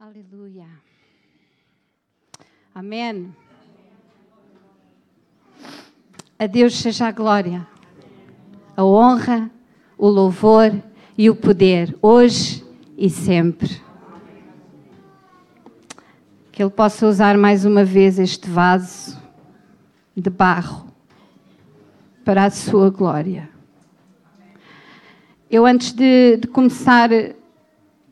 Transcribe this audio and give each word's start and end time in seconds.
Aleluia. 0.00 0.66
Amém. 2.74 3.34
A 6.36 6.46
Deus 6.46 6.76
seja 6.76 7.06
a 7.06 7.12
glória, 7.12 7.66
a 8.76 8.84
honra, 8.84 9.50
o 9.96 10.08
louvor 10.08 10.72
e 11.16 11.30
o 11.30 11.36
poder, 11.36 11.96
hoje 12.02 12.66
e 12.98 13.08
sempre. 13.08 13.80
Que 16.50 16.62
Ele 16.62 16.70
possa 16.70 17.06
usar 17.06 17.38
mais 17.38 17.64
uma 17.64 17.84
vez 17.84 18.18
este 18.18 18.50
vaso 18.50 19.16
de 20.14 20.28
barro 20.28 20.92
para 22.24 22.44
a 22.44 22.50
sua 22.50 22.90
glória. 22.90 23.48
Eu, 25.48 25.64
antes 25.64 25.92
de, 25.92 26.36
de 26.38 26.48
começar 26.48 27.08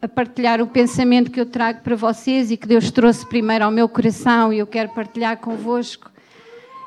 a 0.03 0.09
partilhar 0.09 0.61
o 0.61 0.67
pensamento 0.67 1.31
que 1.31 1.41
eu 1.41 1.47
trago 1.47 1.81
para 1.81 1.95
vocês 1.95 2.51
e 2.51 2.57
que 2.57 2.67
Deus 2.67 2.91
trouxe 2.91 3.25
primeiro 3.25 3.65
ao 3.65 3.71
meu 3.71 3.89
coração 3.89 4.53
e 4.53 4.59
eu 4.59 4.67
quero 4.67 4.89
partilhar 4.89 5.37
convosco. 5.37 6.11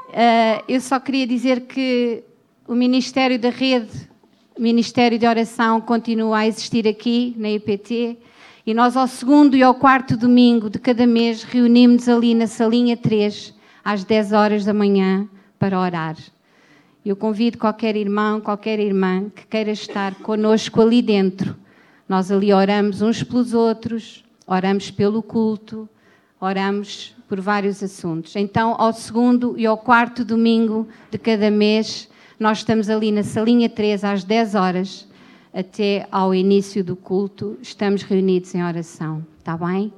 Uh, 0.09 0.61
eu 0.67 0.81
só 0.81 0.99
queria 0.99 1.25
dizer 1.25 1.61
que 1.61 2.25
o 2.67 2.75
Ministério 2.75 3.39
da 3.39 3.49
Rede, 3.49 4.09
o 4.57 4.61
Ministério 4.61 5.17
de 5.17 5.25
Oração, 5.25 5.79
continua 5.79 6.39
a 6.39 6.47
existir 6.47 6.85
aqui 6.85 7.33
na 7.37 7.49
IPT 7.51 8.17
e 8.65 8.73
nós, 8.73 8.97
ao 8.97 9.07
segundo 9.07 9.55
e 9.55 9.63
ao 9.63 9.75
quarto 9.75 10.17
domingo 10.17 10.69
de 10.69 10.77
cada 10.77 11.07
mês, 11.07 11.41
reunimos-nos 11.41 12.09
ali 12.09 12.35
na 12.35 12.47
salinha 12.47 12.97
3, 12.97 13.53
às 13.81 14.03
10 14.03 14.33
horas 14.33 14.65
da 14.65 14.73
manhã, 14.73 15.25
para 15.57 15.79
orar. 15.79 16.17
Eu 17.05 17.15
convido 17.15 17.57
qualquer 17.57 17.95
irmão, 17.95 18.41
qualquer 18.41 18.77
irmã 18.77 19.29
que 19.33 19.47
queira 19.47 19.71
estar 19.71 20.15
conosco 20.15 20.81
ali 20.81 21.01
dentro 21.01 21.55
nós 22.07 22.31
ali 22.31 22.53
oramos 22.53 23.01
uns 23.01 23.23
pelos 23.23 23.53
outros, 23.53 24.23
oramos 24.45 24.91
pelo 24.91 25.23
culto, 25.23 25.89
oramos 26.39 27.15
por 27.27 27.41
vários 27.41 27.81
assuntos. 27.81 28.35
Então, 28.35 28.75
ao 28.77 28.93
segundo 28.93 29.55
e 29.57 29.65
ao 29.65 29.77
quarto 29.77 30.23
domingo 30.23 30.87
de 31.09 31.17
cada 31.17 31.49
mês, 31.49 32.07
nós 32.39 32.59
estamos 32.59 32.89
ali 32.89 33.11
na 33.11 33.23
salinha 33.23 33.69
3 33.69 34.03
às 34.03 34.23
10 34.23 34.55
horas, 34.55 35.07
até 35.53 36.07
ao 36.11 36.35
início 36.35 36.83
do 36.83 36.95
culto, 36.95 37.57
estamos 37.61 38.03
reunidos 38.03 38.53
em 38.53 38.63
oração. 38.63 39.25
Está 39.39 39.57
bem? 39.57 39.91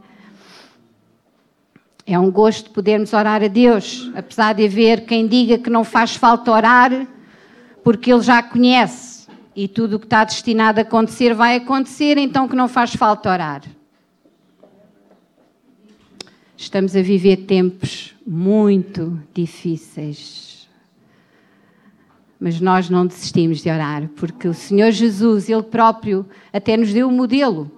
É 2.05 2.17
um 2.17 2.31
gosto 2.31 2.69
podermos 2.69 3.11
orar 3.11 3.43
a 3.43 3.47
Deus, 3.47 4.09
apesar 4.15 4.53
de 4.53 4.65
haver 4.65 5.05
quem 5.05 5.27
diga 5.27 5.57
que 5.57 5.69
não 5.69 5.83
faz 5.83 6.15
falta 6.15 6.51
orar, 6.51 7.05
porque 7.83 8.13
Ele 8.13 8.21
já 8.21 8.41
conhece 8.41 9.16
e 9.57 9.67
tudo 9.67 9.95
o 9.95 9.99
que 9.99 10.05
está 10.05 10.23
destinado 10.23 10.79
a 10.79 10.83
acontecer 10.83 11.33
vai 11.33 11.55
acontecer, 11.55 12.15
então 12.19 12.47
que 12.47 12.55
não 12.55 12.67
faz 12.67 12.95
falta 12.95 13.27
orar. 13.27 13.63
Estamos 16.55 16.95
a 16.95 17.01
viver 17.01 17.37
tempos 17.37 18.15
muito 18.25 19.19
difíceis. 19.33 20.69
Mas 22.39 22.61
nós 22.61 22.87
não 22.87 23.07
desistimos 23.07 23.63
de 23.63 23.71
orar, 23.71 24.07
porque 24.15 24.47
o 24.47 24.53
Senhor 24.53 24.91
Jesus, 24.91 25.49
Ele 25.49 25.63
próprio, 25.63 26.23
até 26.53 26.77
nos 26.77 26.93
deu 26.93 27.07
o 27.07 27.11
um 27.11 27.15
modelo 27.15 27.71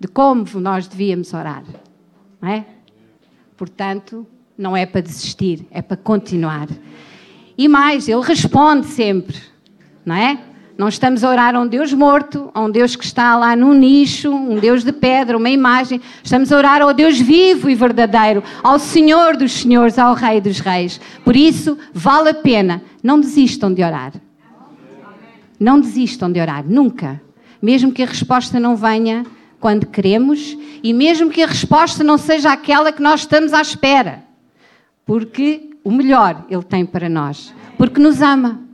de 0.00 0.08
como 0.08 0.44
nós 0.58 0.88
devíamos 0.88 1.32
orar. 1.32 1.62
Não 2.42 2.48
é? 2.48 2.66
Portanto, 3.56 4.26
não 4.58 4.76
é 4.76 4.84
para 4.84 5.02
desistir, 5.02 5.68
é 5.70 5.80
para 5.80 5.96
continuar. 5.96 6.66
E 7.56 7.68
mais, 7.68 8.08
Ele 8.08 8.22
responde 8.22 8.88
sempre, 8.88 9.40
não 10.04 10.16
é? 10.16 10.55
Não 10.76 10.88
estamos 10.88 11.24
a 11.24 11.30
orar 11.30 11.56
a 11.56 11.60
um 11.60 11.66
Deus 11.66 11.94
morto, 11.94 12.50
a 12.52 12.60
um 12.60 12.70
Deus 12.70 12.94
que 12.94 13.04
está 13.04 13.34
lá 13.34 13.56
num 13.56 13.72
nicho, 13.72 14.30
um 14.30 14.58
Deus 14.58 14.84
de 14.84 14.92
pedra, 14.92 15.36
uma 15.36 15.48
imagem. 15.48 16.02
Estamos 16.22 16.52
a 16.52 16.56
orar 16.56 16.82
ao 16.82 16.92
Deus 16.92 17.18
vivo 17.18 17.70
e 17.70 17.74
verdadeiro, 17.74 18.44
ao 18.62 18.78
Senhor 18.78 19.38
dos 19.38 19.52
Senhores, 19.52 19.98
ao 19.98 20.12
Rei 20.12 20.38
dos 20.38 20.60
Reis. 20.60 21.00
Por 21.24 21.34
isso, 21.34 21.78
vale 21.94 22.28
a 22.28 22.34
pena. 22.34 22.82
Não 23.02 23.18
desistam 23.18 23.72
de 23.72 23.82
orar. 23.82 24.12
Não 25.58 25.80
desistam 25.80 26.30
de 26.30 26.38
orar, 26.38 26.62
nunca. 26.68 27.22
Mesmo 27.62 27.90
que 27.90 28.02
a 28.02 28.06
resposta 28.06 28.60
não 28.60 28.76
venha 28.76 29.24
quando 29.58 29.86
queremos 29.86 30.58
e 30.82 30.92
mesmo 30.92 31.30
que 31.30 31.42
a 31.42 31.46
resposta 31.46 32.04
não 32.04 32.18
seja 32.18 32.52
aquela 32.52 32.92
que 32.92 33.00
nós 33.00 33.20
estamos 33.20 33.54
à 33.54 33.62
espera. 33.62 34.24
Porque 35.06 35.70
o 35.82 35.90
melhor 35.90 36.44
Ele 36.50 36.62
tem 36.62 36.84
para 36.84 37.08
nós. 37.08 37.54
Porque 37.78 37.98
nos 37.98 38.20
ama 38.20 38.65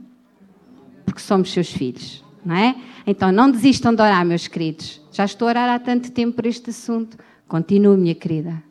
porque 1.13 1.21
somos 1.21 1.53
seus 1.53 1.71
filhos, 1.71 2.23
não 2.43 2.55
é? 2.55 2.75
Então 3.05 3.31
não 3.31 3.51
desistam 3.51 3.93
de 3.93 4.01
orar, 4.01 4.25
meus 4.25 4.47
queridos. 4.47 4.99
Já 5.11 5.25
estou 5.25 5.47
a 5.47 5.51
orar 5.51 5.69
há 5.69 5.77
tanto 5.77 6.11
tempo 6.11 6.35
por 6.35 6.47
este 6.47 6.71
assunto. 6.71 7.19
Continue, 7.47 7.95
minha 7.95 8.15
querida. 8.15 8.63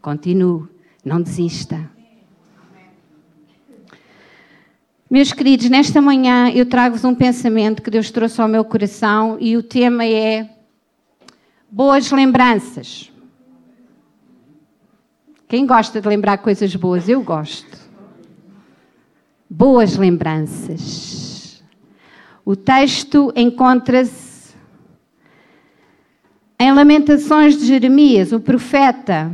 Continue. 0.00 0.68
Não 1.04 1.20
desista. 1.20 1.90
Meus 5.10 5.32
queridos, 5.32 5.68
nesta 5.68 6.00
manhã 6.00 6.50
eu 6.50 6.66
trago-vos 6.66 7.04
um 7.04 7.16
pensamento 7.16 7.82
que 7.82 7.90
Deus 7.90 8.12
trouxe 8.12 8.40
ao 8.40 8.46
meu 8.46 8.64
coração 8.64 9.36
e 9.40 9.56
o 9.56 9.62
tema 9.62 10.04
é 10.04 10.48
boas 11.68 12.12
lembranças. 12.12 13.10
Quem 15.48 15.66
gosta 15.66 16.00
de 16.00 16.06
lembrar 16.06 16.38
coisas 16.38 16.76
boas? 16.76 17.08
Eu 17.08 17.22
gosto. 17.22 17.76
Boas 19.50 19.96
lembranças. 19.96 21.27
O 22.48 22.56
texto 22.56 23.30
encontra-se 23.36 24.54
em 26.58 26.72
Lamentações 26.72 27.58
de 27.58 27.66
Jeremias, 27.66 28.32
o 28.32 28.40
profeta. 28.40 29.30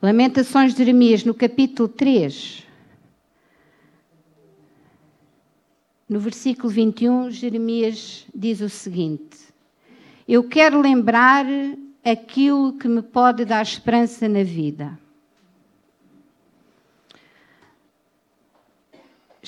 Lamentações 0.00 0.70
de 0.70 0.78
Jeremias, 0.78 1.24
no 1.24 1.34
capítulo 1.34 1.88
3. 1.88 2.64
No 6.08 6.20
versículo 6.20 6.68
21, 6.68 7.32
Jeremias 7.32 8.26
diz 8.32 8.60
o 8.60 8.68
seguinte: 8.68 9.38
Eu 10.28 10.44
quero 10.44 10.80
lembrar 10.80 11.44
aquilo 12.04 12.74
que 12.74 12.86
me 12.86 13.02
pode 13.02 13.44
dar 13.44 13.62
esperança 13.62 14.28
na 14.28 14.44
vida. 14.44 14.96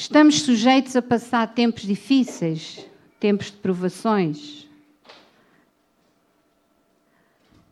Estamos 0.00 0.40
sujeitos 0.40 0.96
a 0.96 1.02
passar 1.02 1.46
tempos 1.48 1.82
difíceis, 1.82 2.86
tempos 3.20 3.50
de 3.50 3.58
provações. 3.58 4.66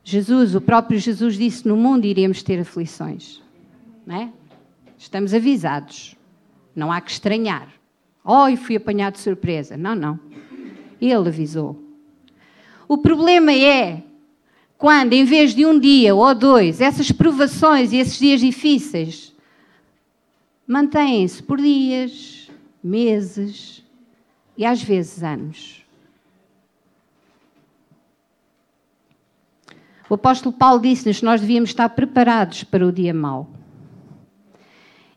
Jesus, 0.04 0.54
o 0.54 0.60
próprio 0.60 0.98
Jesus 0.98 1.38
disse: 1.38 1.66
No 1.66 1.74
mundo 1.74 2.04
iremos 2.04 2.42
ter 2.42 2.60
aflições. 2.60 3.40
Não 4.06 4.14
é? 4.14 4.32
Estamos 4.98 5.32
avisados. 5.32 6.16
Não 6.76 6.92
há 6.92 7.00
que 7.00 7.12
estranhar. 7.12 7.72
Oh, 8.22 8.46
e 8.46 8.58
fui 8.58 8.76
apanhado 8.76 9.14
de 9.14 9.20
surpresa. 9.20 9.78
Não, 9.78 9.94
não. 9.94 10.20
Ele 11.00 11.28
avisou. 11.28 11.82
O 12.86 12.98
problema 12.98 13.54
é 13.54 14.02
quando, 14.76 15.14
em 15.14 15.24
vez 15.24 15.54
de 15.54 15.64
um 15.64 15.80
dia 15.80 16.14
ou 16.14 16.34
dois, 16.34 16.82
essas 16.82 17.10
provações 17.10 17.90
e 17.90 17.96
esses 17.96 18.18
dias 18.18 18.42
difíceis 18.42 19.34
mantêm-se 20.68 21.42
por 21.42 21.58
dias, 21.58 22.50
meses 22.84 23.82
e 24.54 24.66
às 24.66 24.82
vezes 24.82 25.22
anos. 25.22 25.82
O 30.10 30.14
apóstolo 30.14 30.54
Paulo 30.54 30.82
disse-nos 30.82 31.18
que 31.18 31.24
nós 31.24 31.40
devíamos 31.40 31.70
estar 31.70 31.88
preparados 31.88 32.64
para 32.64 32.86
o 32.86 32.92
dia 32.92 33.14
mau. 33.14 33.48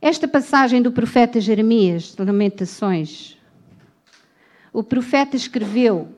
Esta 0.01 0.27
passagem 0.27 0.81
do 0.81 0.91
profeta 0.91 1.39
Jeremias, 1.39 2.15
de 2.15 2.23
Lamentações, 2.23 3.37
o 4.73 4.81
profeta 4.81 5.35
escreveu 5.35 6.15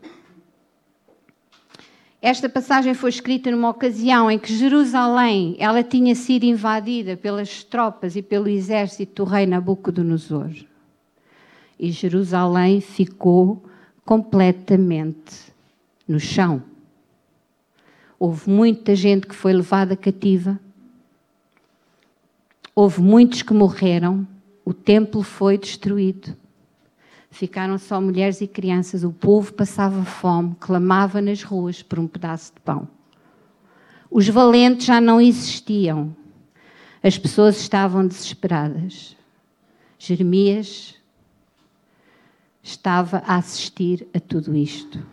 esta 2.25 2.47
passagem 2.47 2.93
foi 2.93 3.09
escrita 3.09 3.51
numa 3.51 3.69
ocasião 3.69 4.31
em 4.31 4.39
que 4.39 4.55
Jerusalém 4.55 5.57
ela 5.59 5.83
tinha 5.83 6.15
sido 6.15 6.45
invadida 6.45 7.17
pelas 7.17 7.65
tropas 7.65 8.15
e 8.15 8.21
pelo 8.21 8.47
exército 8.47 9.25
do 9.25 9.29
rei 9.29 9.45
Nabucodonosor. 9.45 10.49
E 11.77 11.91
Jerusalém 11.91 12.79
ficou 12.79 13.61
completamente 14.05 15.53
no 16.07 16.17
chão. 16.17 16.63
Houve 18.17 18.49
muita 18.49 18.95
gente 18.95 19.27
que 19.27 19.35
foi 19.35 19.51
levada 19.51 19.97
cativa. 19.97 20.57
Houve 22.73 23.01
muitos 23.01 23.41
que 23.41 23.53
morreram. 23.53 24.25
O 24.63 24.73
templo 24.73 25.23
foi 25.23 25.57
destruído. 25.57 26.33
Ficaram 27.33 27.79
só 27.79 27.99
mulheres 27.99 28.41
e 28.41 28.47
crianças. 28.47 29.03
O 29.03 29.11
povo 29.11 29.51
passava 29.53 30.05
fome, 30.05 30.55
clamava 30.59 31.19
nas 31.19 31.41
ruas 31.41 31.81
por 31.81 31.97
um 31.97 32.05
pedaço 32.05 32.53
de 32.53 32.61
pão. 32.61 32.87
Os 34.09 34.29
valentes 34.29 34.85
já 34.85 35.01
não 35.01 35.19
existiam. 35.19 36.15
As 37.01 37.17
pessoas 37.17 37.59
estavam 37.59 38.05
desesperadas. 38.05 39.17
Jeremias 39.97 40.93
estava 42.61 43.23
a 43.25 43.37
assistir 43.37 44.07
a 44.13 44.19
tudo 44.19 44.55
isto. 44.55 45.03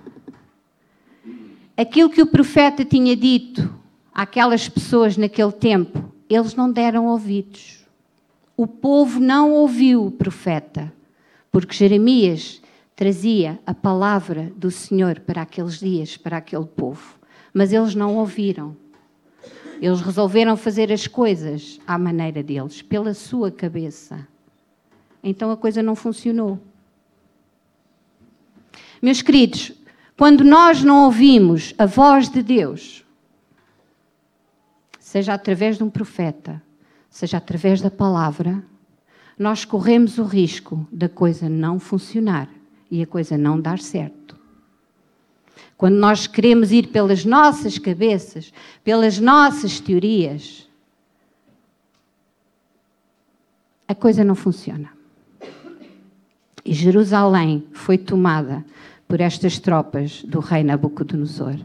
aquilo 1.74 2.10
que 2.10 2.20
o 2.20 2.26
profeta 2.26 2.84
tinha 2.84 3.16
dito 3.16 3.74
àquelas 4.12 4.68
pessoas 4.68 5.16
naquele 5.16 5.52
tempo, 5.52 6.12
eles 6.28 6.54
não 6.54 6.70
deram 6.70 7.06
ouvidos. 7.06 7.82
O 8.58 8.66
povo 8.66 9.18
não 9.18 9.52
ouviu 9.52 10.04
o 10.04 10.10
profeta, 10.10 10.92
porque 11.50 11.74
Jeremias 11.74 12.60
trazia 12.94 13.58
a 13.66 13.74
palavra 13.74 14.52
do 14.56 14.70
Senhor 14.70 15.20
para 15.20 15.42
aqueles 15.42 15.80
dias, 15.80 16.16
para 16.16 16.36
aquele 16.36 16.66
povo. 16.66 17.18
Mas 17.52 17.72
eles 17.72 17.94
não 17.94 18.16
ouviram. 18.16 18.76
Eles 19.80 20.00
resolveram 20.00 20.56
fazer 20.56 20.92
as 20.92 21.06
coisas 21.06 21.80
à 21.86 21.96
maneira 21.96 22.42
deles, 22.42 22.82
pela 22.82 23.14
sua 23.14 23.50
cabeça. 23.50 24.28
Então 25.22 25.50
a 25.50 25.56
coisa 25.56 25.82
não 25.82 25.96
funcionou. 25.96 26.58
Meus 29.00 29.22
queridos, 29.22 29.72
quando 30.16 30.44
nós 30.44 30.84
não 30.84 31.06
ouvimos 31.06 31.74
a 31.78 31.86
voz 31.86 32.28
de 32.28 32.42
Deus, 32.42 33.02
seja 34.98 35.32
através 35.32 35.78
de 35.78 35.82
um 35.82 35.88
profeta, 35.88 36.62
seja 37.08 37.38
através 37.38 37.80
da 37.80 37.90
palavra, 37.90 38.62
nós 39.40 39.64
corremos 39.64 40.18
o 40.18 40.22
risco 40.22 40.86
da 40.92 41.08
coisa 41.08 41.48
não 41.48 41.80
funcionar 41.80 42.46
e 42.90 43.00
a 43.00 43.06
coisa 43.06 43.38
não 43.38 43.58
dar 43.58 43.78
certo. 43.78 44.36
Quando 45.78 45.94
nós 45.94 46.26
queremos 46.26 46.70
ir 46.72 46.88
pelas 46.88 47.24
nossas 47.24 47.78
cabeças, 47.78 48.52
pelas 48.84 49.18
nossas 49.18 49.80
teorias, 49.80 50.68
a 53.88 53.94
coisa 53.94 54.22
não 54.22 54.34
funciona. 54.34 54.92
E 56.62 56.74
Jerusalém 56.74 57.66
foi 57.72 57.96
tomada 57.96 58.62
por 59.08 59.22
estas 59.22 59.58
tropas 59.58 60.22
do 60.22 60.38
rei 60.40 60.62
Nabucodonosor 60.62 61.56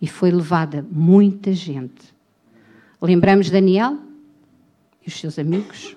e 0.00 0.06
foi 0.06 0.30
levada 0.30 0.86
muita 0.88 1.52
gente. 1.52 2.14
Lembramos 3.02 3.50
Daniel 3.50 3.98
e 5.04 5.08
os 5.08 5.18
seus 5.18 5.36
amigos? 5.36 5.96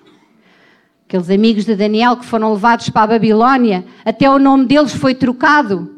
Aqueles 1.08 1.30
amigos 1.30 1.64
de 1.64 1.74
Daniel 1.74 2.18
que 2.18 2.26
foram 2.26 2.52
levados 2.52 2.90
para 2.90 3.04
a 3.04 3.06
Babilónia, 3.06 3.82
até 4.04 4.28
o 4.28 4.38
nome 4.38 4.66
deles 4.66 4.92
foi 4.92 5.14
trocado. 5.14 5.90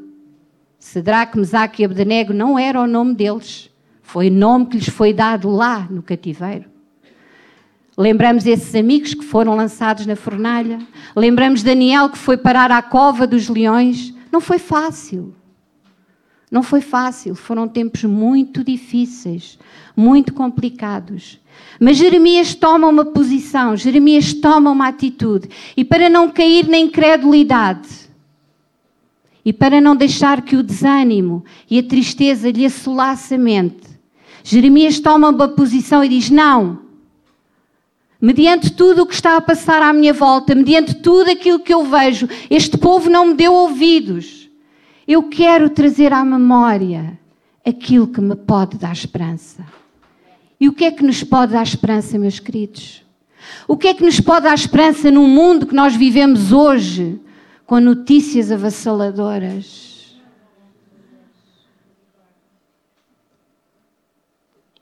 Sedraque, 0.78 1.36
Mesaque 1.36 1.82
e 1.82 1.84
Abdenego 1.84 2.32
não 2.32 2.56
era 2.56 2.80
o 2.80 2.86
nome 2.86 3.16
deles. 3.16 3.68
Foi 4.02 4.28
o 4.28 4.32
nome 4.32 4.66
que 4.66 4.76
lhes 4.76 4.88
foi 4.88 5.12
dado 5.12 5.50
lá 5.50 5.88
no 5.90 6.00
cativeiro. 6.00 6.66
Lembramos 7.98 8.46
esses 8.46 8.72
amigos 8.76 9.12
que 9.12 9.24
foram 9.24 9.56
lançados 9.56 10.06
na 10.06 10.14
fornalha. 10.14 10.78
Lembramos 11.16 11.64
Daniel 11.64 12.08
que 12.08 12.16
foi 12.16 12.36
parar 12.36 12.70
à 12.70 12.80
cova 12.80 13.26
dos 13.26 13.48
leões. 13.48 14.14
Não 14.30 14.40
foi 14.40 14.60
fácil. 14.60 15.34
Não 16.48 16.62
foi 16.62 16.80
fácil. 16.80 17.34
Foram 17.34 17.66
tempos 17.66 18.04
muito 18.04 18.62
difíceis, 18.62 19.58
muito 19.96 20.32
complicados. 20.32 21.39
Mas 21.80 21.96
Jeremias 21.96 22.54
toma 22.54 22.86
uma 22.88 23.04
posição, 23.04 23.76
Jeremias 23.76 24.34
toma 24.34 24.70
uma 24.70 24.88
atitude. 24.88 25.48
E 25.76 25.84
para 25.84 26.10
não 26.10 26.30
cair 26.30 26.68
na 26.68 26.76
incredulidade, 26.76 27.88
e 29.44 29.52
para 29.52 29.80
não 29.80 29.96
deixar 29.96 30.42
que 30.42 30.56
o 30.56 30.62
desânimo 30.62 31.44
e 31.70 31.78
a 31.78 31.82
tristeza 31.82 32.50
lhe 32.50 32.66
assolasse 32.66 33.34
a 33.34 33.38
mente, 33.38 33.88
Jeremias 34.44 35.00
toma 35.00 35.30
uma 35.30 35.48
posição 35.48 36.04
e 36.04 36.08
diz: 36.08 36.28
Não, 36.28 36.80
mediante 38.20 38.70
tudo 38.70 39.02
o 39.02 39.06
que 39.06 39.14
está 39.14 39.36
a 39.36 39.40
passar 39.40 39.82
à 39.82 39.92
minha 39.92 40.12
volta, 40.12 40.54
mediante 40.54 40.94
tudo 40.96 41.30
aquilo 41.30 41.60
que 41.60 41.72
eu 41.72 41.84
vejo, 41.84 42.28
este 42.50 42.76
povo 42.76 43.08
não 43.08 43.28
me 43.28 43.34
deu 43.34 43.54
ouvidos. 43.54 44.50
Eu 45.08 45.24
quero 45.24 45.70
trazer 45.70 46.12
à 46.12 46.24
memória 46.24 47.18
aquilo 47.66 48.06
que 48.06 48.20
me 48.20 48.36
pode 48.36 48.78
dar 48.78 48.92
esperança. 48.92 49.64
E 50.60 50.68
o 50.68 50.72
que 50.74 50.84
é 50.84 50.90
que 50.90 51.02
nos 51.02 51.24
pode 51.24 51.54
dar 51.54 51.62
esperança, 51.62 52.18
meus 52.18 52.38
queridos? 52.38 53.02
O 53.66 53.78
que 53.78 53.88
é 53.88 53.94
que 53.94 54.04
nos 54.04 54.20
pode 54.20 54.44
dar 54.44 54.54
esperança 54.54 55.10
num 55.10 55.26
mundo 55.26 55.66
que 55.66 55.74
nós 55.74 55.96
vivemos 55.96 56.52
hoje, 56.52 57.18
com 57.64 57.80
notícias 57.80 58.52
avassaladoras? 58.52 59.88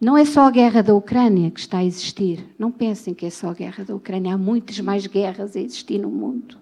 Não 0.00 0.16
é 0.16 0.24
só 0.24 0.42
a 0.42 0.50
guerra 0.50 0.82
da 0.82 0.94
Ucrânia 0.94 1.50
que 1.50 1.60
está 1.60 1.78
a 1.78 1.84
existir. 1.84 2.44
Não 2.58 2.70
pensem 2.70 3.14
que 3.14 3.26
é 3.26 3.30
só 3.30 3.50
a 3.50 3.54
guerra 3.54 3.84
da 3.84 3.94
Ucrânia. 3.94 4.34
Há 4.34 4.38
muitas 4.38 4.78
mais 4.80 5.06
guerras 5.06 5.56
a 5.56 5.60
existir 5.60 5.98
no 5.98 6.08
mundo. 6.08 6.56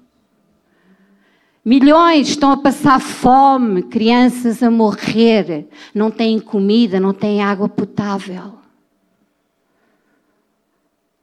Milhões 1.64 2.28
estão 2.28 2.52
a 2.52 2.56
passar 2.56 3.00
fome, 3.00 3.82
crianças 3.82 4.62
a 4.62 4.70
morrer, 4.70 5.68
não 5.92 6.10
têm 6.12 6.38
comida, 6.38 7.00
não 7.00 7.12
têm 7.12 7.42
água 7.42 7.68
potável. 7.68 8.65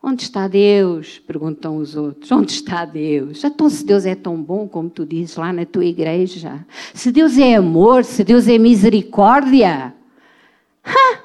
Onde 0.05 0.23
está 0.23 0.49
Deus? 0.49 1.17
Perguntam 1.19 1.77
os 1.77 1.95
outros. 1.95 2.29
Onde 2.29 2.51
está 2.51 2.83
Deus? 2.83 3.41
Então, 3.41 3.69
se 3.69 3.85
Deus 3.85 4.05
é 4.05 4.13
tão 4.13 4.35
bom 4.43 4.67
como 4.67 4.89
tu 4.89 5.05
dizes 5.05 5.37
lá 5.37 5.53
na 5.53 5.65
tua 5.65 5.85
igreja, 5.85 6.65
se 6.93 7.09
Deus 7.09 7.37
é 7.37 7.55
amor, 7.55 8.03
se 8.03 8.21
Deus 8.21 8.49
é 8.49 8.57
misericórdia. 8.57 9.95
Ha! 10.83 11.23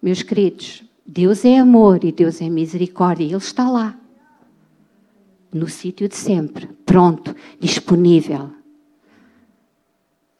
Meus 0.00 0.22
queridos, 0.22 0.84
Deus 1.04 1.44
é 1.44 1.58
amor 1.58 2.04
e 2.04 2.12
Deus 2.12 2.40
é 2.40 2.48
misericórdia. 2.48 3.24
Ele 3.24 3.34
está 3.34 3.68
lá, 3.68 3.98
no 5.52 5.66
sítio 5.66 6.08
de 6.08 6.14
sempre, 6.14 6.68
pronto, 6.86 7.34
disponível 7.58 8.52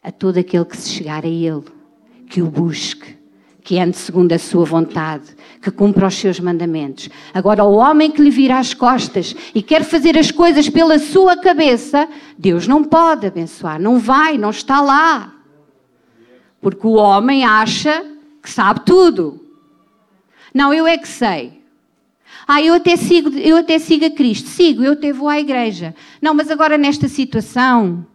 a 0.04 0.12
todo 0.12 0.38
aquele 0.38 0.64
que 0.64 0.76
se 0.76 0.88
chegar 0.88 1.24
a 1.24 1.28
Ele, 1.28 1.64
que 2.30 2.40
o 2.40 2.46
busque 2.46 3.15
que 3.66 3.80
ande 3.80 3.96
segundo 3.96 4.32
a 4.32 4.38
sua 4.38 4.64
vontade, 4.64 5.24
que 5.60 5.72
cumpra 5.72 6.06
os 6.06 6.14
seus 6.14 6.38
mandamentos. 6.38 7.10
Agora, 7.34 7.64
o 7.64 7.74
homem 7.74 8.12
que 8.12 8.22
lhe 8.22 8.30
vira 8.30 8.60
as 8.60 8.72
costas 8.72 9.34
e 9.52 9.60
quer 9.60 9.82
fazer 9.82 10.16
as 10.16 10.30
coisas 10.30 10.68
pela 10.68 11.00
sua 11.00 11.36
cabeça, 11.36 12.08
Deus 12.38 12.68
não 12.68 12.84
pode 12.84 13.26
abençoar, 13.26 13.82
não 13.82 13.98
vai, 13.98 14.38
não 14.38 14.50
está 14.50 14.80
lá. 14.80 15.34
Porque 16.60 16.86
o 16.86 16.92
homem 16.92 17.44
acha 17.44 18.06
que 18.40 18.48
sabe 18.48 18.82
tudo. 18.86 19.44
Não, 20.54 20.72
eu 20.72 20.86
é 20.86 20.96
que 20.96 21.08
sei. 21.08 21.60
Ah, 22.46 22.62
eu 22.62 22.74
até 22.74 22.94
sigo, 22.94 23.30
eu 23.30 23.56
até 23.56 23.80
sigo 23.80 24.04
a 24.04 24.10
Cristo. 24.10 24.48
Sigo, 24.48 24.84
eu 24.84 24.92
até 24.92 25.12
vou 25.12 25.28
à 25.28 25.40
igreja. 25.40 25.92
Não, 26.22 26.32
mas 26.34 26.52
agora 26.52 26.78
nesta 26.78 27.08
situação, 27.08 28.06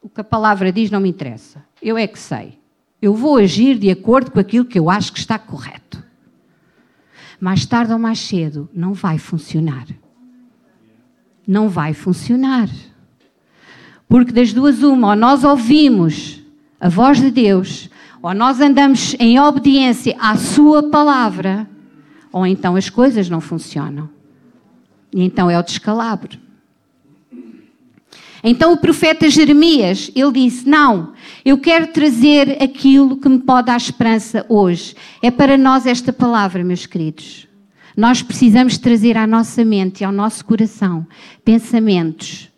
o 0.00 0.08
que 0.08 0.20
a 0.20 0.24
palavra 0.24 0.70
diz 0.70 0.92
não 0.92 1.00
me 1.00 1.08
interessa. 1.08 1.64
Eu 1.82 1.98
é 1.98 2.06
que 2.06 2.20
sei. 2.20 2.59
Eu 3.00 3.14
vou 3.14 3.36
agir 3.36 3.78
de 3.78 3.90
acordo 3.90 4.30
com 4.30 4.38
aquilo 4.38 4.64
que 4.64 4.78
eu 4.78 4.90
acho 4.90 5.12
que 5.12 5.18
está 5.18 5.38
correto. 5.38 6.02
Mais 7.40 7.64
tarde 7.64 7.92
ou 7.92 7.98
mais 7.98 8.18
cedo, 8.18 8.68
não 8.74 8.92
vai 8.92 9.16
funcionar. 9.18 9.86
Não 11.46 11.68
vai 11.68 11.94
funcionar. 11.94 12.68
Porque 14.06 14.32
das 14.32 14.52
duas, 14.52 14.82
uma, 14.82 15.10
ou 15.10 15.16
nós 15.16 15.44
ouvimos 15.44 16.42
a 16.78 16.88
voz 16.88 17.20
de 17.20 17.30
Deus, 17.30 17.88
ou 18.20 18.34
nós 18.34 18.60
andamos 18.60 19.14
em 19.18 19.40
obediência 19.40 20.16
à 20.20 20.36
Sua 20.36 20.90
palavra, 20.90 21.68
ou 22.30 22.46
então 22.46 22.76
as 22.76 22.90
coisas 22.90 23.30
não 23.30 23.40
funcionam. 23.40 24.10
E 25.12 25.22
então 25.22 25.50
é 25.50 25.58
o 25.58 25.62
descalabro. 25.62 26.38
Então 28.42 28.72
o 28.72 28.76
profeta 28.76 29.28
Jeremias, 29.28 30.10
ele 30.14 30.32
disse: 30.32 30.68
Não, 30.68 31.12
eu 31.44 31.58
quero 31.58 31.88
trazer 31.88 32.62
aquilo 32.62 33.16
que 33.16 33.28
me 33.28 33.38
pode 33.38 33.66
dar 33.66 33.76
esperança 33.76 34.44
hoje. 34.48 34.94
É 35.22 35.30
para 35.30 35.58
nós 35.58 35.86
esta 35.86 36.12
palavra, 36.12 36.64
meus 36.64 36.86
queridos. 36.86 37.46
Nós 37.96 38.22
precisamos 38.22 38.78
trazer 38.78 39.16
à 39.16 39.26
nossa 39.26 39.64
mente 39.64 40.00
e 40.00 40.04
ao 40.04 40.12
nosso 40.12 40.44
coração 40.44 41.06
pensamentos 41.44 42.48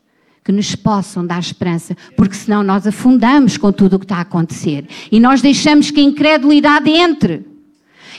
que 0.44 0.52
nos 0.52 0.74
possam 0.74 1.24
dar 1.24 1.38
esperança, 1.38 1.96
porque 2.16 2.34
senão 2.34 2.62
nós 2.62 2.86
afundamos 2.86 3.56
com 3.56 3.72
tudo 3.72 3.96
o 3.96 3.98
que 3.98 4.04
está 4.04 4.16
a 4.16 4.22
acontecer 4.22 4.86
e 5.10 5.20
nós 5.20 5.40
deixamos 5.40 5.90
que 5.90 6.00
a 6.00 6.04
incredulidade 6.04 6.90
entre. 6.90 7.46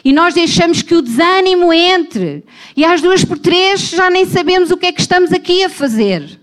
E 0.05 0.11
nós 0.11 0.33
deixamos 0.33 0.81
que 0.81 0.95
o 0.95 1.01
desânimo 1.01 1.71
entre. 1.71 2.43
E 2.75 2.83
às 2.83 3.01
duas 3.01 3.23
por 3.23 3.37
três 3.39 3.89
já 3.91 4.09
nem 4.09 4.25
sabemos 4.25 4.69
o 4.69 4.75
que 4.75 4.87
é 4.87 4.91
que 4.91 4.99
estamos 4.99 5.31
aqui 5.31 5.63
a 5.63 5.69
fazer. 5.69 6.42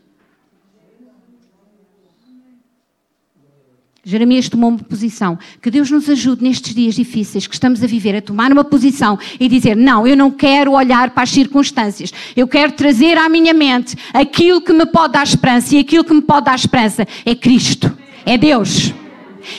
Jeremias 4.03 4.49
tomou 4.49 4.71
uma 4.71 4.79
posição. 4.79 5.39
Que 5.61 5.71
Deus 5.71 5.91
nos 5.91 6.09
ajude 6.09 6.43
nestes 6.43 6.75
dias 6.75 6.95
difíceis 6.95 7.47
que 7.47 7.55
estamos 7.55 7.83
a 7.83 7.87
viver 7.87 8.17
a 8.17 8.23
tomar 8.23 8.51
uma 8.51 8.65
posição 8.65 9.19
e 9.39 9.49
dizer: 9.49 9.77
Não, 9.77 10.07
eu 10.07 10.17
não 10.17 10.31
quero 10.31 10.73
olhar 10.73 11.11
para 11.11 11.25
as 11.25 11.31
circunstâncias. 11.31 12.13
Eu 12.35 12.49
quero 12.49 12.73
trazer 12.73 13.19
à 13.19 13.29
minha 13.29 13.53
mente 13.53 13.97
aquilo 14.15 14.61
que 14.63 14.73
me 14.73 14.87
pode 14.87 15.13
dar 15.13 15.25
esperança. 15.25 15.75
E 15.75 15.79
aquilo 15.79 16.05
que 16.05 16.15
me 16.15 16.23
pode 16.23 16.47
dar 16.47 16.55
esperança 16.55 17.07
é 17.27 17.35
Cristo, 17.35 17.95
é 18.25 18.39
Deus, 18.39 18.95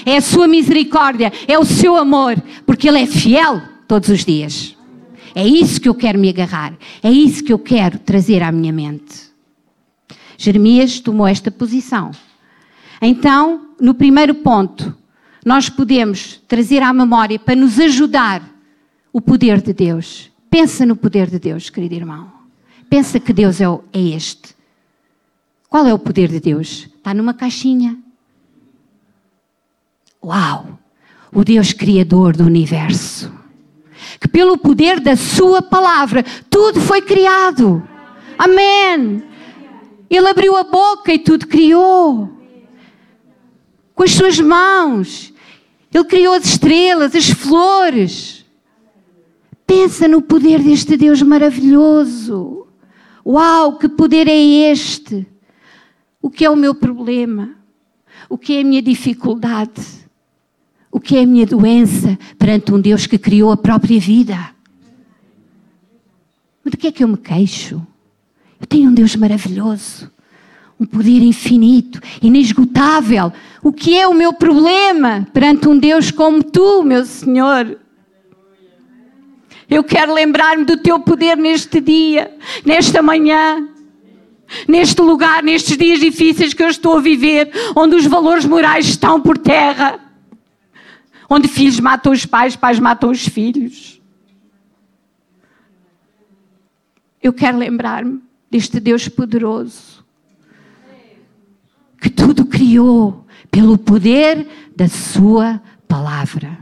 é 0.05 0.17
a 0.17 0.21
Sua 0.21 0.48
misericórdia, 0.48 1.31
é 1.48 1.60
o 1.60 1.65
seu 1.65 1.95
amor, 1.95 2.41
porque 2.65 2.88
Ele 2.88 3.00
é 3.00 3.05
fiel 3.05 3.62
todos 3.88 4.10
os 4.10 4.25
dias. 4.25 4.75
É 5.36 5.48
isso 5.48 5.79
que 5.79 5.88
eu 5.88 5.95
quero 5.95 6.19
me 6.19 6.29
agarrar. 6.29 6.74
É 7.01 7.12
isso 7.12 7.43
que 7.43 7.53
eu 7.53 7.60
quero 7.60 8.00
trazer 8.00 8.43
à 8.43 8.51
minha 8.51 8.74
mente. 8.74 9.31
Jeremias 10.38 11.00
tomou 11.00 11.27
esta 11.27 11.51
posição. 11.51 12.12
Então, 13.01 13.70
no 13.79 13.96
primeiro 13.96 14.36
ponto, 14.36 14.96
nós 15.43 15.67
podemos 15.70 16.39
trazer 16.48 16.84
à 16.84 16.93
memória 16.93 17.39
para 17.39 17.55
nos 17.55 17.79
ajudar 17.79 18.43
o 19.12 19.20
poder 19.20 19.60
de 19.60 19.74
Deus. 19.74 20.31
Pensa 20.50 20.86
no 20.86 20.96
poder 20.96 21.27
de 21.27 21.39
Deus, 21.39 21.70
querido 21.70 21.96
irmão. 21.96 22.31
Pensa 22.88 23.20
que 23.20 23.34
Deus 23.34 23.60
é, 23.60 23.65
é 23.65 24.00
este. 24.00 24.55
Qual 25.67 25.88
é 25.88 25.93
o 25.93 25.98
poder 25.98 26.27
de 26.27 26.39
Deus? 26.39 26.89
Está 26.96 27.13
numa 27.13 27.34
caixinha. 27.34 27.98
Uau! 30.24 30.77
O 31.34 31.43
Deus 31.43 31.74
Criador 31.74 32.36
do 32.36 32.43
universo. 32.43 33.34
Que 34.20 34.27
pelo 34.27 34.58
poder 34.58 35.00
da 35.00 35.15
Sua 35.15 35.62
palavra 35.62 36.24
tudo 36.50 36.79
foi 36.81 37.01
criado. 37.01 37.81
Amém! 38.38 39.24
Ele 40.10 40.27
abriu 40.27 40.55
a 40.58 40.63
boca 40.63 41.13
e 41.13 41.17
tudo 41.17 41.48
criou. 41.48 42.40
Com 44.01 44.05
as 44.05 44.13
suas 44.13 44.39
mãos. 44.39 45.31
Ele 45.93 46.03
criou 46.05 46.34
as 46.34 46.46
estrelas, 46.46 47.13
as 47.13 47.29
flores. 47.29 48.43
Pensa 49.67 50.08
no 50.08 50.24
poder 50.24 50.60
deste 50.60 50.98
Deus 50.98 51.22
maravilhoso. 51.22 52.65
Uau, 53.24 53.77
que 53.77 53.88
poder 53.88 54.27
é 54.27 54.36
este? 54.72 55.27
O 56.20 56.31
que 56.31 56.43
é 56.43 56.50
o 56.50 56.55
meu 56.55 56.74
problema? 56.74 57.51
O 58.27 58.39
que 58.39 58.53
é 58.53 58.62
a 58.62 58.63
minha 58.63 58.81
dificuldade? 58.81 59.86
O 60.91 61.00
que 61.00 61.15
é 61.15 61.22
a 61.22 61.27
minha 61.27 61.46
doença 61.46 62.17
perante 62.39 62.74
um 62.74 62.81
Deus 62.81 63.05
que 63.05 63.20
criou 63.20 63.51
a 63.51 63.58
própria 63.58 64.00
vida? 64.00 64.36
Mas 66.63 66.72
do 66.72 66.77
que 66.77 66.88
é 66.88 66.91
que 66.91 67.03
eu 67.03 67.08
me 67.08 67.17
queixo? 67.17 67.86
Eu 68.60 68.65
tenho 68.65 68.89
um 68.89 68.93
Deus 68.96 69.15
maravilhoso, 69.15 70.10
um 70.79 70.88
poder 70.88 71.22
infinito, 71.22 72.01
inesgotável. 72.20 72.70
O 73.63 73.71
que 73.71 73.97
é 73.97 74.07
o 74.07 74.13
meu 74.13 74.33
problema 74.33 75.27
perante 75.31 75.67
um 75.67 75.77
Deus 75.77 76.09
como 76.09 76.43
tu, 76.43 76.83
meu 76.83 77.05
Senhor? 77.05 77.77
Eu 79.69 79.83
quero 79.83 80.13
lembrar-me 80.13 80.65
do 80.65 80.77
teu 80.77 81.00
poder 81.00 81.38
neste 81.38 81.79
dia, 81.79 82.35
nesta 82.65 83.01
manhã, 83.01 83.69
neste 84.67 85.01
lugar, 85.01 85.43
nestes 85.43 85.77
dias 85.77 86.00
difíceis 86.00 86.53
que 86.53 86.63
eu 86.63 86.69
estou 86.69 86.97
a 86.97 87.01
viver, 87.01 87.51
onde 87.75 87.95
os 87.95 88.05
valores 88.05 88.45
morais 88.45 88.88
estão 88.88 89.21
por 89.21 89.38
terra, 89.38 90.00
onde 91.29 91.47
filhos 91.47 91.79
matam 91.79 92.11
os 92.11 92.25
pais, 92.25 92.55
pais 92.55 92.79
matam 92.79 93.11
os 93.11 93.25
filhos. 93.25 94.01
Eu 97.21 97.31
quero 97.31 97.57
lembrar-me 97.57 98.21
deste 98.50 98.79
Deus 98.79 99.07
poderoso 99.07 100.00
que 102.01 102.10
tudo 102.10 102.46
criou 102.46 103.25
pelo 103.51 103.77
poder 103.77 104.48
da 104.75 104.88
Sua 104.88 105.62
palavra. 105.88 106.58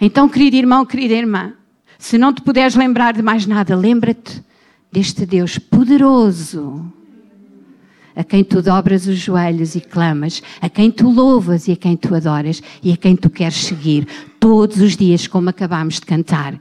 Então, 0.00 0.28
querido 0.28 0.56
irmão, 0.56 0.86
querida 0.86 1.14
irmã, 1.14 1.52
se 1.98 2.16
não 2.16 2.32
te 2.32 2.40
puderes 2.40 2.74
lembrar 2.74 3.12
de 3.12 3.20
mais 3.20 3.44
nada, 3.44 3.76
lembra-te 3.76 4.42
deste 4.90 5.26
Deus 5.26 5.58
poderoso, 5.58 6.90
a 8.16 8.24
quem 8.24 8.42
tu 8.42 8.62
dobras 8.62 9.06
os 9.06 9.18
joelhos 9.18 9.74
e 9.74 9.80
clamas, 9.80 10.42
a 10.60 10.70
quem 10.70 10.90
tu 10.90 11.10
louvas 11.10 11.68
e 11.68 11.72
a 11.72 11.76
quem 11.76 11.96
tu 11.96 12.14
adoras 12.14 12.62
e 12.82 12.90
a 12.90 12.96
quem 12.96 13.14
tu 13.14 13.28
queres 13.28 13.66
seguir 13.66 14.08
todos 14.40 14.80
os 14.80 14.96
dias, 14.96 15.26
como 15.26 15.50
acabámos 15.50 15.96
de 15.96 16.06
cantar. 16.06 16.58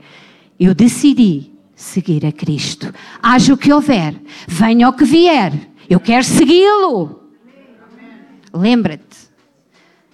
Eu 0.59 0.75
decidi 0.75 1.51
seguir 1.73 2.25
a 2.25 2.31
Cristo. 2.33 2.93
Haja 3.23 3.53
o 3.53 3.57
que 3.57 3.71
houver, 3.71 4.13
venha 4.45 4.89
o 4.89 4.93
que 4.93 5.05
vier, 5.05 5.53
eu 5.89 5.99
quero 5.99 6.23
segui-lo. 6.23 7.31
Lembra-te, 8.53 9.29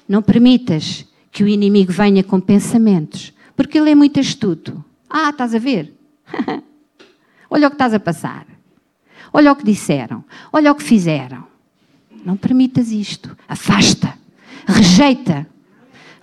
não 0.08 0.22
permitas 0.22 1.06
que 1.32 1.44
o 1.44 1.48
inimigo 1.48 1.92
venha 1.92 2.24
com 2.24 2.40
pensamentos, 2.40 3.34
porque 3.56 3.78
ele 3.78 3.92
é 3.92 3.96
muito 3.96 4.20
astuto. 4.20 4.84
Ah, 5.10 5.30
estás 5.30 5.54
a 5.54 5.60
ver? 5.60 5.94
Olha 7.50 7.68
o 7.68 7.70
que 7.70 7.76
estás 7.76 7.94
a 7.94 8.00
passar. 8.00 8.48
Olha 9.32 9.52
o 9.52 9.56
que 9.56 9.66
disseram. 9.66 10.24
Olha 10.52 10.72
o 10.72 10.76
que 10.76 10.84
fizeram. 10.84 11.46
Não 12.24 12.38
permitas 12.38 12.90
isto. 12.90 13.38
Afasta. 13.48 14.18
Rejeita. 14.66 15.46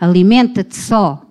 Alimenta-te 0.01 0.77
só. 0.77 1.25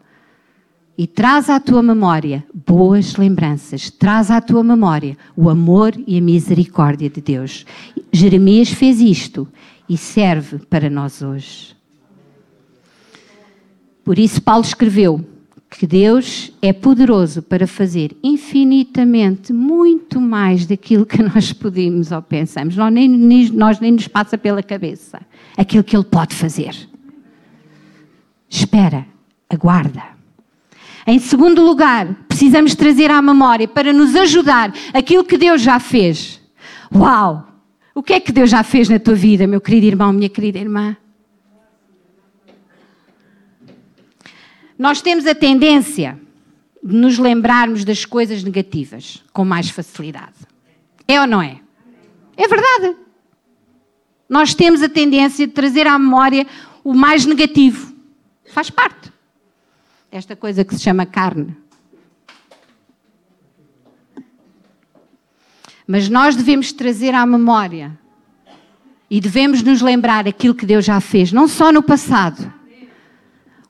E 0.98 1.08
traz 1.08 1.50
à 1.50 1.60
tua 1.60 1.82
memória 1.82 2.44
boas 2.54 3.16
lembranças. 3.16 3.90
Traz 3.90 4.30
à 4.30 4.40
tua 4.42 4.64
memória 4.64 5.18
o 5.36 5.50
amor 5.50 5.94
e 6.06 6.18
a 6.18 6.22
misericórdia 6.22 7.10
de 7.10 7.22
Deus. 7.22 7.66
Jeremias 8.12 8.70
fez 8.70 9.00
isto 9.00 9.48
e 9.88 9.98
serve 9.98 10.60
para 10.60 10.90
nós 10.90 11.22
hoje. 11.22 11.76
Por 14.04 14.20
isso, 14.20 14.42
Paulo 14.42 14.64
escreveu 14.64 15.24
que 15.70 15.88
Deus 15.88 16.52
é 16.62 16.74
poderoso 16.74 17.42
para 17.42 17.66
fazer 17.66 18.16
infinitamente 18.22 19.54
muito 19.54 20.20
mais 20.20 20.66
daquilo 20.66 21.06
que 21.06 21.24
nós 21.24 21.54
podemos 21.54 22.12
ou 22.12 22.22
pensamos. 22.22 22.76
Nós 22.76 22.94
nem, 22.94 23.10
nós 23.52 23.80
nem 23.80 23.94
nos 23.94 24.08
passa 24.08 24.38
pela 24.38 24.62
cabeça 24.62 25.22
aquilo 25.58 25.84
que 25.84 25.96
Ele 25.96 26.04
pode 26.04 26.36
fazer. 26.36 26.76
Espera, 28.50 29.06
aguarda. 29.50 30.21
Em 31.06 31.20
segundo 31.20 31.64
lugar, 31.64 32.14
precisamos 32.28 32.76
trazer 32.76 33.10
à 33.10 33.22
memória 33.22 33.68
para 33.68 33.92
nos 33.92 34.16
ajudar 34.16 34.74
aquilo 34.94 35.24
que 35.24 35.38
Deus 35.38 35.62
já 35.62 35.80
fez. 35.80 36.40
Uau! 36.94 37.48
O 37.94 38.02
que 38.02 38.14
é 38.14 38.20
que 38.20 38.32
Deus 38.32 38.50
já 38.50 38.64
fez 38.64 38.88
na 38.88 39.00
tua 39.00 39.16
vida, 39.16 39.46
meu 39.46 39.60
querido 39.60 39.86
irmão, 39.86 40.14
minha 40.14 40.30
querida 40.30 40.60
irmã? 40.60 40.96
Nós 44.78 45.02
temos 45.02 45.28
a 45.28 45.36
tendência 45.36 46.20
de 46.84 46.96
nos 46.96 47.20
lembrarmos 47.20 47.86
das 47.86 48.06
coisas 48.06 48.44
negativas 48.44 49.24
com 49.32 49.46
mais 49.46 49.70
facilidade. 49.70 50.34
É 51.08 51.22
ou 51.22 51.28
não 51.28 51.42
é? 51.42 51.60
É 52.36 52.48
verdade. 52.48 52.96
Nós 54.28 54.56
temos 54.56 54.82
a 54.82 54.90
tendência 54.90 55.46
de 55.46 55.54
trazer 55.54 55.86
à 55.86 56.00
memória 56.00 56.48
o 56.84 56.94
mais 56.94 57.26
negativo. 57.26 57.94
Faz 58.52 58.70
parte. 58.70 59.12
Esta 60.12 60.36
coisa 60.36 60.66
que 60.66 60.76
se 60.76 60.82
chama 60.82 61.06
carne. 61.06 61.56
Mas 65.88 66.10
nós 66.10 66.36
devemos 66.36 66.74
trazer 66.74 67.16
à 67.16 67.26
memória 67.26 67.98
e 69.10 69.22
devemos 69.22 69.64
nos 69.64 69.82
lembrar 69.82 70.28
aquilo 70.28 70.54
que 70.54 70.66
Deus 70.66 70.84
já 70.84 71.00
fez, 71.00 71.32
não 71.32 71.48
só 71.48 71.72
no 71.72 71.82
passado, 71.82 72.54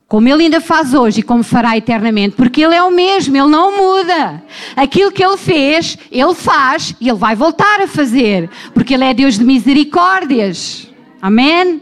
como 0.08 0.28
Ele 0.28 0.44
ainda 0.44 0.60
faz 0.60 0.94
hoje 0.94 1.20
e 1.20 1.24
como 1.24 1.44
fará 1.44 1.78
eternamente, 1.78 2.36
porque 2.36 2.62
Ele 2.62 2.76
é 2.76 2.84
o 2.84 2.92
mesmo, 2.92 3.38
Ele 3.38 3.48
não 3.48 3.78
muda. 3.78 4.44
Aquilo 4.76 5.12
que 5.12 5.24
Ele 5.24 5.38
fez, 5.38 5.98
Ele 6.12 6.34
faz 6.34 6.96
e 7.00 7.08
Ele 7.08 7.18
vai 7.18 7.36
voltar 7.36 7.82
a 7.82 7.88
fazer, 7.88 8.50
porque 8.74 8.94
Ele 8.94 9.06
é 9.06 9.14
Deus 9.14 9.38
de 9.38 9.46
misericórdias. 9.46 10.88
Amém? 11.22 11.82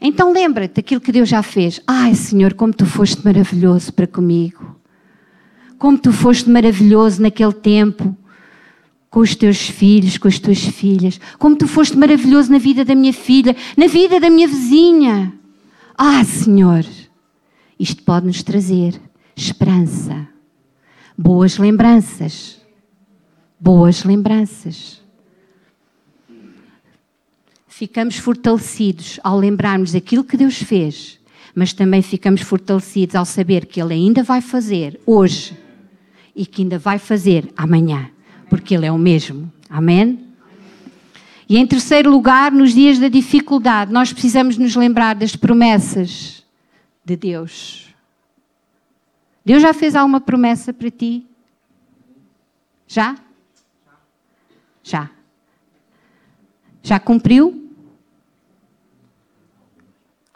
Então 0.00 0.32
lembra-te 0.32 0.76
daquilo 0.76 1.00
que 1.00 1.12
Deus 1.12 1.28
já 1.28 1.42
fez. 1.42 1.80
Ai, 1.86 2.14
Senhor, 2.14 2.54
como 2.54 2.72
tu 2.72 2.86
foste 2.86 3.24
maravilhoso 3.24 3.92
para 3.92 4.06
comigo. 4.06 4.76
Como 5.78 5.98
tu 5.98 6.12
foste 6.12 6.48
maravilhoso 6.48 7.20
naquele 7.22 7.52
tempo 7.52 8.16
com 9.10 9.20
os 9.20 9.34
teus 9.34 9.68
filhos, 9.68 10.18
com 10.18 10.28
as 10.28 10.38
tuas 10.38 10.58
filhas. 10.58 11.20
Como 11.38 11.56
tu 11.56 11.66
foste 11.66 11.96
maravilhoso 11.96 12.52
na 12.52 12.58
vida 12.58 12.84
da 12.84 12.94
minha 12.94 13.12
filha, 13.12 13.56
na 13.76 13.86
vida 13.86 14.20
da 14.20 14.30
minha 14.30 14.46
vizinha. 14.46 15.32
Ah, 15.96 16.22
Senhor, 16.24 16.84
isto 17.78 18.02
pode 18.02 18.26
nos 18.26 18.42
trazer 18.42 19.00
esperança, 19.34 20.28
boas 21.16 21.58
lembranças. 21.58 22.58
Boas 23.60 24.04
lembranças. 24.04 25.02
Ficamos 27.78 28.16
fortalecidos 28.16 29.20
ao 29.22 29.38
lembrarmos 29.38 29.92
daquilo 29.92 30.24
que 30.24 30.36
Deus 30.36 30.56
fez, 30.56 31.16
mas 31.54 31.72
também 31.72 32.02
ficamos 32.02 32.40
fortalecidos 32.40 33.14
ao 33.14 33.24
saber 33.24 33.66
que 33.66 33.80
Ele 33.80 33.94
ainda 33.94 34.20
vai 34.24 34.40
fazer 34.40 35.00
hoje 35.06 35.56
e 36.34 36.44
que 36.44 36.62
ainda 36.62 36.76
vai 36.76 36.98
fazer 36.98 37.48
amanhã, 37.56 38.10
porque 38.50 38.74
Ele 38.74 38.84
é 38.84 38.90
o 38.90 38.98
mesmo. 38.98 39.48
Amém? 39.70 40.18
E 41.48 41.56
em 41.56 41.64
terceiro 41.68 42.10
lugar, 42.10 42.50
nos 42.50 42.74
dias 42.74 42.98
da 42.98 43.06
dificuldade, 43.06 43.92
nós 43.92 44.12
precisamos 44.12 44.58
nos 44.58 44.74
lembrar 44.74 45.14
das 45.14 45.36
promessas 45.36 46.44
de 47.04 47.14
Deus. 47.14 47.94
Deus 49.44 49.62
já 49.62 49.72
fez 49.72 49.94
alguma 49.94 50.20
promessa 50.20 50.72
para 50.72 50.90
ti? 50.90 51.24
Já? 52.88 53.16
Já. 54.82 55.08
Já 56.82 56.98
cumpriu? 56.98 57.67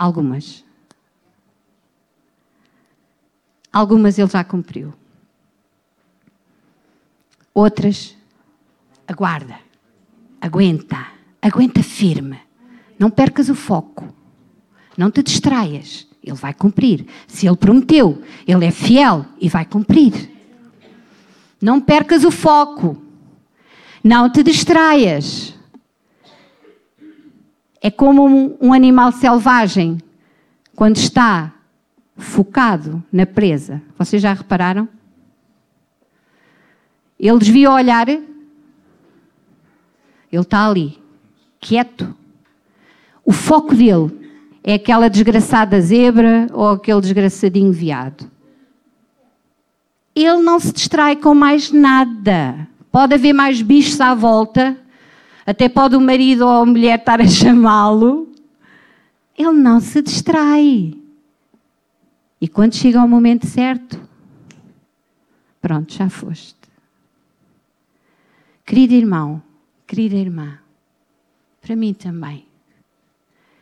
Algumas. 0.02 0.64
Algumas 3.72 4.18
ele 4.18 4.28
já 4.28 4.42
cumpriu. 4.42 4.92
Outras, 7.54 8.16
aguarda 9.06 9.58
aguenta, 10.42 11.06
aguenta 11.40 11.84
firme, 11.84 12.40
Não 12.98 13.10
percas 13.10 13.48
o 13.48 13.54
foco. 13.54 14.12
Não 14.96 15.10
te 15.10 15.22
distraias. 15.22 16.06
Ele 16.22 16.36
vai 16.36 16.52
cumprir. 16.52 17.06
Se 17.26 17.46
ele 17.46 17.56
prometeu, 17.56 18.22
ele 18.46 18.64
é 18.64 18.70
fiel 18.70 19.24
e 19.40 19.48
vai 19.48 19.64
cumprir. 19.64 20.30
Não 21.60 21.80
percas 21.80 22.24
o 22.24 22.30
foco. 22.30 23.00
Não 24.04 24.30
te 24.30 24.42
distraias. 24.42 25.54
É 27.82 27.90
como 27.90 28.24
um, 28.24 28.56
um 28.60 28.72
animal 28.72 29.10
selvagem 29.10 29.98
quando 30.76 30.96
está 30.96 31.52
focado 32.16 33.02
na 33.12 33.26
presa. 33.26 33.82
Vocês 33.98 34.22
já 34.22 34.32
repararam? 34.32 34.88
Ele 37.18 37.38
desvia 37.38 37.70
o 37.70 37.74
olhar, 37.74 38.08
ele 38.08 38.24
está 40.32 40.68
ali, 40.68 40.98
quieto. 41.60 42.14
O 43.24 43.32
foco 43.32 43.74
dele 43.74 44.10
é 44.64 44.74
aquela 44.74 45.08
desgraçada 45.08 45.80
zebra 45.80 46.46
ou 46.52 46.70
aquele 46.70 47.00
desgraçadinho 47.00 47.72
veado. 47.72 48.30
Ele 50.14 50.42
não 50.42 50.60
se 50.60 50.72
distrai 50.72 51.16
com 51.16 51.34
mais 51.34 51.72
nada. 51.72 52.68
Pode 52.90 53.14
haver 53.14 53.32
mais 53.32 53.62
bichos 53.62 54.00
à 54.00 54.14
volta, 54.14 54.76
até 55.44 55.68
pode 55.68 55.96
o 55.96 56.00
marido 56.00 56.42
ou 56.46 56.62
a 56.62 56.66
mulher 56.66 56.98
estar 56.98 57.20
a 57.20 57.26
chamá-lo. 57.26 58.32
Ele 59.36 59.52
não 59.52 59.80
se 59.80 60.02
distrai. 60.02 60.94
E 62.40 62.48
quando 62.48 62.74
chega 62.74 63.00
ao 63.00 63.08
momento 63.08 63.46
certo, 63.46 64.00
pronto, 65.60 65.92
já 65.92 66.08
foste. 66.08 66.56
Querido 68.64 68.94
irmão, 68.94 69.42
querida 69.86 70.16
irmã, 70.16 70.58
para 71.60 71.76
mim 71.76 71.92
também, 71.92 72.46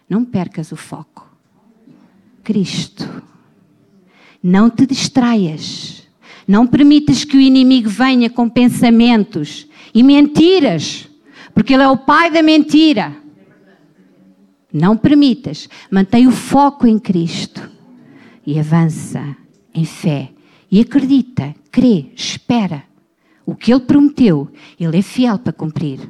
não 0.08 0.25
percas 0.25 0.72
o 0.72 0.76
foco. 0.76 1.28
Cristo. 2.42 3.22
Não 4.42 4.70
te 4.70 4.87
distraias. 4.87 6.08
Não 6.49 6.66
permitas 6.66 7.25
que 7.25 7.37
o 7.37 7.40
inimigo 7.40 7.88
venha 7.88 8.30
com 8.30 8.49
pensamentos 8.49 9.68
e 9.94 10.02
mentiras, 10.02 11.10
porque 11.54 11.75
ele 11.75 11.83
é 11.83 11.88
o 11.88 11.97
pai 11.97 12.30
da 12.30 12.42
mentira. 12.42 13.16
Não 14.73 14.97
permitas. 14.97 15.69
Mantém 15.90 16.26
o 16.26 16.30
foco 16.30 16.87
em 16.87 16.99
Cristo 16.99 17.69
e 18.47 18.59
avança 18.59 19.37
em 19.75 19.85
fé. 19.85 20.30
E 20.71 20.80
acredita, 20.80 21.54
crê, 21.71 22.07
espera. 22.14 22.85
O 23.45 23.54
que 23.54 23.73
ele 23.73 23.80
prometeu, 23.80 24.49
ele 24.78 24.99
é 24.99 25.02
fiel 25.02 25.38
para 25.38 25.52
cumprir. 25.52 26.09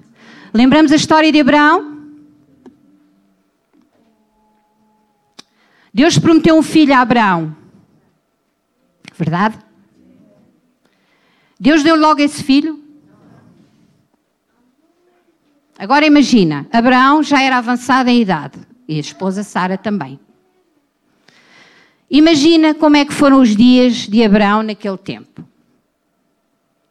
Lembramos 0.52 0.92
a 0.92 0.96
história 0.96 1.32
de 1.32 1.40
Abraão? 1.40 1.98
Deus 5.92 6.18
prometeu 6.18 6.56
um 6.56 6.62
filho 6.62 6.94
a 6.94 7.00
Abraão. 7.00 7.56
Verdade? 9.16 9.58
Deus 11.58 11.82
deu 11.82 11.96
logo 11.96 12.20
esse 12.20 12.42
filho? 12.42 12.79
Agora 15.80 16.04
imagina, 16.04 16.66
Abraão 16.70 17.22
já 17.22 17.40
era 17.40 17.56
avançado 17.56 18.10
em 18.10 18.20
idade 18.20 18.58
e 18.86 18.98
a 18.98 19.00
esposa 19.00 19.42
Sara 19.42 19.78
também. 19.78 20.20
Imagina 22.10 22.74
como 22.74 22.98
é 22.98 23.04
que 23.06 23.14
foram 23.14 23.40
os 23.40 23.56
dias 23.56 24.06
de 24.06 24.22
Abraão 24.22 24.62
naquele 24.62 24.98
tempo. 24.98 25.42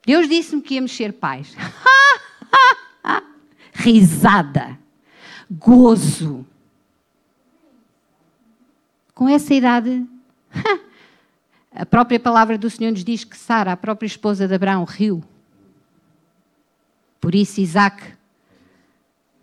Deus 0.04 0.28
disse-me 0.28 0.60
que 0.64 0.74
íamos 0.74 0.92
ser 0.92 1.14
pais. 1.14 1.56
Risada, 3.74 4.76
gozo. 5.52 6.44
Com 9.14 9.30
essa 9.30 9.54
idade, 9.54 10.04
a 11.76 11.86
própria 11.86 12.20
palavra 12.20 12.58
do 12.58 12.72
Senhor 12.72 12.90
nos 12.90 13.04
diz 13.04 13.24
que 13.24 13.38
Sara, 13.38 13.74
a 13.74 13.78
própria 13.78 14.08
esposa 14.08 14.48
de 14.48 14.56
Abraão, 14.56 14.84
riu. 14.84 15.24
Por 17.22 17.36
isso, 17.36 17.62
Isaac 17.62 18.18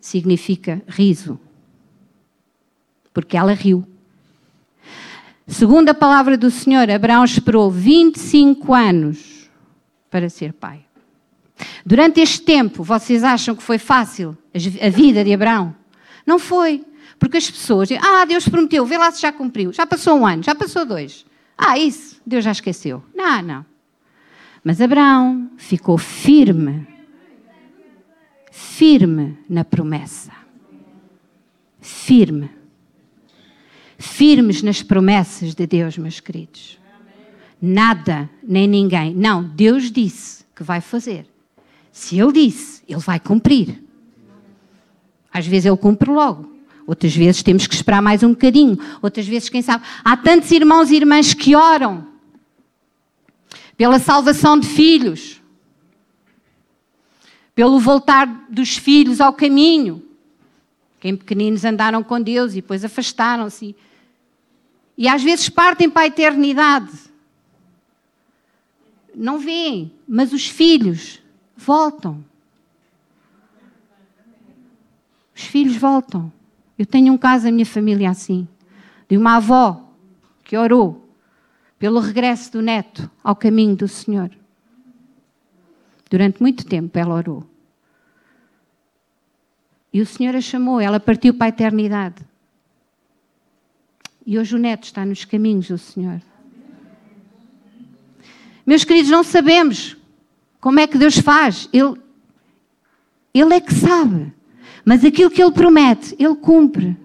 significa 0.07 0.81
riso. 0.87 1.39
Porque 3.13 3.35
ela 3.35 3.53
riu. 3.53 3.85
Segundo 5.45 5.89
a 5.89 5.93
palavra 5.93 6.37
do 6.37 6.49
Senhor, 6.49 6.89
Abraão 6.89 7.23
esperou 7.23 7.69
25 7.69 8.73
anos 8.73 9.49
para 10.09 10.29
ser 10.29 10.53
pai. 10.53 10.85
Durante 11.85 12.21
este 12.21 12.41
tempo, 12.41 12.83
vocês 12.83 13.23
acham 13.23 13.55
que 13.55 13.63
foi 13.63 13.77
fácil 13.77 14.37
a 14.81 14.89
vida 14.89 15.23
de 15.23 15.33
Abraão? 15.33 15.75
Não 16.25 16.39
foi. 16.39 16.85
Porque 17.19 17.37
as 17.37 17.49
pessoas 17.49 17.89
dizem, 17.89 18.03
ah, 18.03 18.25
Deus 18.25 18.47
prometeu, 18.47 18.85
vê 18.85 18.97
lá 18.97 19.11
se 19.11 19.21
já 19.21 19.31
cumpriu. 19.31 19.73
Já 19.73 19.85
passou 19.85 20.17
um 20.17 20.25
ano, 20.25 20.43
já 20.43 20.53
passou 20.53 20.85
dois. 20.85 21.25
Ah, 21.57 21.77
isso, 21.77 22.21
Deus 22.25 22.43
já 22.43 22.51
esqueceu. 22.51 23.03
Não, 23.15 23.41
não. 23.41 23.65
Mas 24.63 24.79
Abraão 24.79 25.49
ficou 25.57 25.97
firme, 25.97 26.85
firme 28.59 29.37
na 29.49 29.63
promessa. 29.63 30.31
Firme. 31.79 32.49
Firmes 33.97 34.61
nas 34.61 34.83
promessas 34.83 35.55
de 35.55 35.65
Deus, 35.65 35.97
meus 35.97 36.19
queridos 36.19 36.77
nada, 37.61 38.29
nem 38.43 38.67
ninguém. 38.67 39.13
Não, 39.13 39.43
Deus 39.43 39.91
disse 39.91 40.45
que 40.55 40.63
vai 40.63 40.81
fazer. 40.81 41.25
Se 41.91 42.19
Ele 42.19 42.31
disse, 42.31 42.83
Ele 42.87 42.99
vai 42.99 43.19
cumprir. 43.19 43.83
Às 45.33 45.45
vezes 45.45 45.65
Ele 45.65 45.77
cumpre 45.77 46.09
logo. 46.09 46.55
Outras 46.85 47.15
vezes 47.15 47.43
temos 47.43 47.67
que 47.67 47.75
esperar 47.75 48.01
mais 48.01 48.23
um 48.23 48.29
bocadinho. 48.29 48.77
Outras 49.01 49.27
vezes, 49.27 49.49
quem 49.49 49.61
sabe. 49.61 49.83
Há 50.03 50.15
tantos 50.15 50.51
irmãos 50.51 50.89
e 50.89 50.95
irmãs 50.95 51.33
que 51.33 51.55
oram 51.55 52.07
pela 53.75 53.99
salvação 53.99 54.59
de 54.59 54.67
filhos, 54.67 55.41
pelo 57.57 57.77
voltar 57.79 58.45
dos 58.47 58.77
filhos 58.77 59.19
ao 59.19 59.33
caminho. 59.33 60.01
Quem 61.01 61.17
pequeninos 61.17 61.65
andaram 61.65 62.03
com 62.03 62.21
Deus 62.21 62.53
e 62.53 62.61
depois 62.61 62.85
afastaram-se. 62.85 63.75
E 64.95 65.09
às 65.09 65.21
vezes 65.23 65.49
partem 65.49 65.89
para 65.89 66.03
a 66.03 66.07
eternidade 66.07 67.07
não 69.17 69.39
veem, 69.39 69.91
mas 70.07 70.31
os 70.31 70.47
filhos 70.47 71.19
voltam. 71.55 72.23
Os 75.35 75.41
filhos 75.41 75.75
voltam. 75.75 76.31
Eu 76.77 76.85
tenho 76.85 77.11
um 77.11 77.17
caso 77.17 77.45
na 77.45 77.51
minha 77.51 77.65
família 77.65 78.11
assim, 78.11 78.47
de 79.09 79.17
uma 79.17 79.37
avó 79.37 79.91
que 80.43 80.55
orou 80.55 81.09
pelo 81.79 81.99
regresso 81.99 82.51
do 82.51 82.61
neto 82.61 83.09
ao 83.23 83.35
caminho 83.35 83.75
do 83.75 83.87
Senhor. 83.87 84.29
Durante 86.09 86.41
muito 86.41 86.65
tempo 86.65 86.97
ela 86.97 87.15
orou. 87.15 87.43
E 89.91 90.01
o 90.01 90.05
Senhor 90.05 90.35
a 90.35 90.41
chamou, 90.41 90.79
ela 90.79 90.99
partiu 90.99 91.33
para 91.33 91.47
a 91.47 91.49
eternidade. 91.49 92.23
E 94.25 94.37
hoje 94.37 94.55
o 94.55 94.59
neto 94.59 94.83
está 94.83 95.05
nos 95.05 95.25
caminhos 95.25 95.69
do 95.69 95.77
Senhor. 95.77 96.21
Meus 98.65 98.83
queridos, 98.83 99.09
não 99.09 99.23
sabemos 99.23 99.95
como 100.59 100.79
é 100.79 100.87
que 100.87 100.97
Deus 100.97 101.17
faz. 101.17 101.69
Ele, 101.71 101.93
ele 103.33 103.53
é 103.53 103.61
que 103.61 103.73
sabe. 103.73 104.33
Mas 104.83 105.03
aquilo 105.05 105.31
que 105.31 105.41
Ele 105.41 105.51
promete, 105.51 106.15
Ele 106.19 106.35
cumpre. 106.35 106.97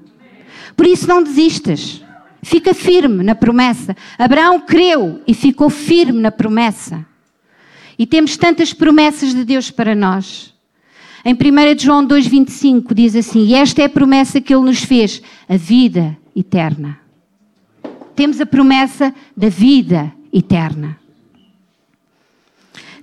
Por 0.76 0.86
isso 0.86 1.06
não 1.06 1.22
desistas. 1.22 2.04
Fica 2.42 2.74
firme 2.74 3.22
na 3.22 3.34
promessa. 3.34 3.96
Abraão 4.18 4.58
creu 4.60 5.22
e 5.26 5.32
ficou 5.32 5.70
firme 5.70 6.20
na 6.20 6.32
promessa. 6.32 7.06
E 7.98 8.06
temos 8.06 8.36
tantas 8.36 8.72
promessas 8.72 9.34
de 9.34 9.44
Deus 9.44 9.70
para 9.70 9.94
nós. 9.94 10.52
Em 11.24 11.34
1 11.34 11.78
João 11.78 12.06
2,25 12.06 12.94
diz 12.94 13.14
assim: 13.14 13.46
E 13.46 13.54
esta 13.54 13.82
é 13.82 13.84
a 13.84 13.88
promessa 13.88 14.40
que 14.40 14.52
Ele 14.54 14.64
nos 14.64 14.82
fez, 14.82 15.22
a 15.48 15.56
vida 15.56 16.16
eterna. 16.34 16.98
Temos 18.16 18.40
a 18.40 18.46
promessa 18.46 19.14
da 19.36 19.48
vida 19.48 20.12
eterna. 20.32 20.98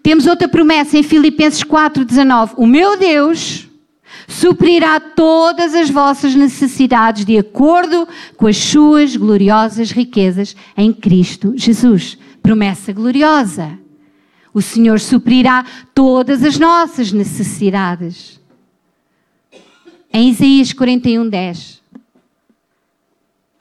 Temos 0.04 0.25
outra 0.25 0.47
promessa 0.47 0.97
em 0.97 1.04
Filipenses 1.04 1.63
4:19. 1.63 2.54
O 2.58 2.65
meu 2.65 2.97
Deus 2.97 3.67
suprirá 4.28 4.99
todas 4.99 5.73
as 5.73 5.89
vossas 5.89 6.36
necessidades 6.36 7.25
de 7.25 7.38
acordo 7.38 8.08
com 8.38 8.47
as 8.47 8.58
suas 8.58 9.15
gloriosas 9.15 9.91
riquezas 9.91 10.56
em 10.75 10.91
Cristo 10.91 11.54
Jesus. 11.56 12.17
Promessa 12.41 12.93
gloriosa. 12.93 13.78
O 14.53 14.62
Senhor 14.62 14.99
suprirá 14.99 15.65
todas 15.93 16.43
as 16.43 16.57
nossas 16.57 17.12
necessidades. 17.12 18.39
Em 20.12 20.29
Isaías 20.29 20.73
41:10. 20.73 21.79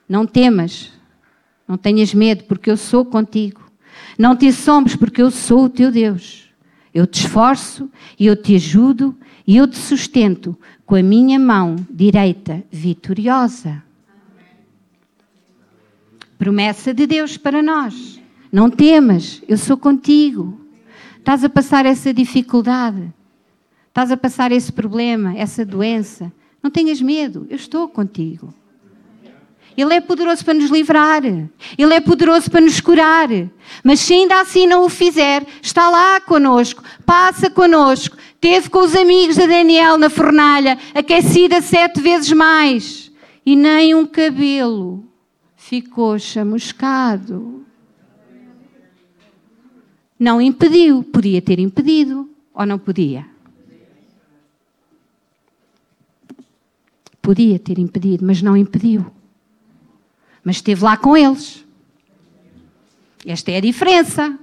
Não 0.07 0.25
temas, 0.25 0.91
não 1.67 1.77
tenhas 1.77 2.13
medo, 2.13 2.43
porque 2.45 2.71
eu 2.71 2.77
sou 2.77 3.05
contigo. 3.05 3.61
Não 4.17 4.35
te 4.35 4.47
assombres, 4.47 4.95
porque 4.95 5.21
eu 5.21 5.29
sou 5.29 5.65
o 5.65 5.69
teu 5.69 5.91
Deus. 5.91 6.49
Eu 6.93 7.05
te 7.05 7.25
esforço 7.25 7.89
e 8.19 8.25
eu 8.25 8.35
te 8.35 8.55
ajudo 8.55 9.15
e 9.45 9.55
eu 9.57 9.67
te 9.67 9.77
sustento 9.77 10.57
com 10.85 10.95
a 10.95 11.03
minha 11.03 11.39
mão 11.39 11.75
direita 11.89 12.63
vitoriosa. 12.71 13.83
Promessa 16.37 16.93
de 16.93 17.05
Deus 17.05 17.37
para 17.37 17.61
nós. 17.61 18.19
Não 18.51 18.69
temas, 18.69 19.41
eu 19.47 19.57
sou 19.57 19.77
contigo. 19.77 20.59
Estás 21.19 21.43
a 21.43 21.49
passar 21.49 21.85
essa 21.85 22.13
dificuldade, 22.13 23.13
estás 23.87 24.11
a 24.11 24.17
passar 24.17 24.51
esse 24.51 24.71
problema, 24.71 25.37
essa 25.37 25.63
doença. 25.63 26.31
Não 26.63 26.71
tenhas 26.71 27.01
medo, 27.01 27.45
eu 27.49 27.55
estou 27.55 27.87
contigo. 27.87 28.53
Ele 29.77 29.93
é 29.93 30.01
poderoso 30.01 30.43
para 30.43 30.55
nos 30.55 30.69
livrar. 30.69 31.23
Ele 31.23 31.93
é 31.93 32.01
poderoso 32.01 32.51
para 32.51 32.59
nos 32.59 32.81
curar. 32.81 33.29
Mas 33.83 34.01
se 34.01 34.13
ainda 34.13 34.41
assim 34.41 34.67
não 34.67 34.83
o 34.83 34.89
fizer, 34.89 35.45
está 35.61 35.89
lá 35.89 36.19
conosco, 36.19 36.83
passa 37.05 37.49
conosco. 37.49 38.17
Teve 38.41 38.69
com 38.69 38.79
os 38.79 38.95
amigos 38.95 39.37
de 39.37 39.47
Daniel 39.47 39.97
na 39.97 40.09
fornalha, 40.09 40.77
aquecida 40.93 41.61
sete 41.61 42.01
vezes 42.01 42.31
mais. 42.33 43.11
E 43.45 43.55
nem 43.55 43.95
um 43.95 44.05
cabelo 44.05 45.05
ficou 45.55 46.19
chamuscado. 46.19 47.58
Não 50.19 50.41
impediu. 50.41 51.03
Podia 51.03 51.41
ter 51.41 51.59
impedido. 51.59 52.29
Ou 52.53 52.65
não 52.65 52.77
podia? 52.77 53.25
Podia 57.21 57.57
ter 57.57 57.79
impedido, 57.79 58.25
mas 58.25 58.41
não 58.41 58.57
impediu 58.57 59.09
mas 60.43 60.57
esteve 60.57 60.83
lá 60.83 60.97
com 60.97 61.15
eles. 61.15 61.65
Esta 63.25 63.51
é 63.51 63.57
a 63.57 63.61
diferença. 63.61 64.37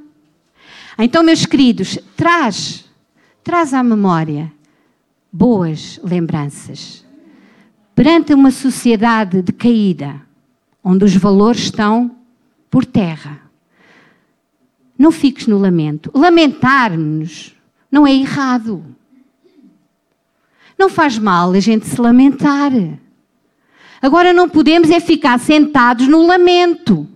Então, 0.99 1.23
meus 1.23 1.45
queridos, 1.47 1.99
traz, 2.17 2.85
traz 3.43 3.75
à 3.75 3.83
memória 3.83 4.53
boas 5.33 6.01
lembranças. 6.03 7.05
Perante 7.95 8.33
uma 8.35 8.51
sociedade 8.51 9.43
decaída, 9.43 10.21
onde 10.85 11.05
os 11.05 11.17
valores 11.17 11.63
estão 11.63 12.15
por 12.71 12.85
terra. 12.85 13.41
Não 14.99 15.11
fiques 15.11 15.47
no 15.47 15.59
lamento. 15.59 16.11
Lamentar-nos 16.15 17.55
não 17.91 18.07
é 18.07 18.15
errado. 18.15 18.85
Não 20.79 20.89
faz 20.89 21.19
mal 21.19 21.53
a 21.53 21.61
gente 21.61 21.87
se 21.87 22.01
lamentar. 22.01 22.73
Agora 24.01 24.33
não 24.33 24.49
podemos 24.49 24.91
é 24.91 25.01
ficar 25.01 25.39
sentados 25.39 26.07
no 26.07 26.27
lamento. 26.27 27.09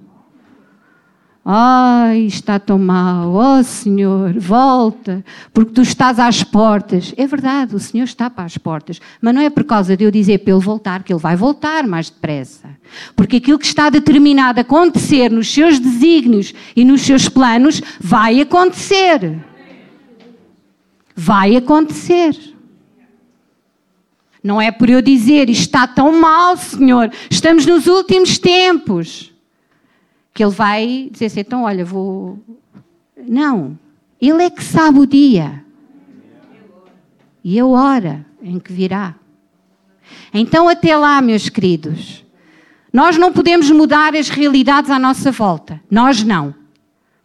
Ai, 1.53 2.27
está 2.27 2.61
tão 2.61 2.79
mal. 2.79 3.35
Oh, 3.35 3.61
Senhor, 3.65 4.39
volta, 4.39 5.25
porque 5.53 5.73
tu 5.73 5.83
estás 5.83 6.21
às 6.21 6.45
portas. 6.45 7.13
É 7.17 7.27
verdade, 7.27 7.75
o 7.75 7.81
Senhor 7.81 8.05
está 8.05 8.31
para 8.31 8.45
as 8.45 8.57
portas. 8.57 9.01
Mas 9.21 9.35
não 9.35 9.43
é 9.43 9.51
por 9.51 9.65
causa 9.65 9.97
de 9.97 10.05
eu 10.05 10.13
dizer 10.13 10.39
para 10.39 10.53
ele 10.53 10.63
voltar, 10.63 11.03
que 11.03 11.13
ele 11.13 11.19
vai 11.19 11.35
voltar 11.35 11.89
mais 11.89 12.09
depressa. 12.09 12.69
Porque 13.17 13.39
aquilo 13.39 13.59
que 13.59 13.67
está 13.67 13.91
determinado 13.91 14.61
a 14.61 14.63
acontecer 14.63 15.29
nos 15.29 15.53
seus 15.53 15.81
desígnios 15.81 16.55
e 16.77 16.85
nos 16.85 17.01
seus 17.01 17.29
planos 17.29 17.83
vai 17.99 18.41
acontecer. 18.41 19.37
Vai 21.17 21.57
acontecer. 21.57 22.55
Não 24.41 24.61
é 24.61 24.71
por 24.71 24.89
eu 24.89 25.03
dizer 25.03 25.51
está 25.51 25.85
tão 25.89 26.21
mal, 26.21 26.57
Senhor, 26.57 27.11
estamos 27.29 27.67
nos 27.67 27.89
últimos 27.89 28.39
tempos, 28.39 29.33
que 30.41 30.45
Ele 30.45 30.53
vai 30.53 31.11
dizer 31.13 31.27
assim: 31.27 31.41
então, 31.41 31.65
olha, 31.65 31.85
vou. 31.85 32.39
Não. 33.29 33.79
Ele 34.19 34.43
é 34.43 34.49
que 34.49 34.65
sabe 34.65 34.99
o 34.99 35.07
dia 35.07 35.63
e 37.45 37.61
a 37.61 37.67
hora 37.67 38.25
em 38.43 38.59
que 38.59 38.73
virá. 38.73 39.15
Então, 40.33 40.67
até 40.67 40.97
lá, 40.97 41.21
meus 41.21 41.51
queridos, 41.51 42.25
nós 42.91 43.19
não 43.19 43.35
podemos 43.35 43.71
mudar 43.71 44.17
as 44.17 44.31
realidades 44.31 44.91
à 44.91 44.99
nossa 44.99 45.31
volta. 45.31 45.79
Nós 45.91 46.23
não. 46.23 46.55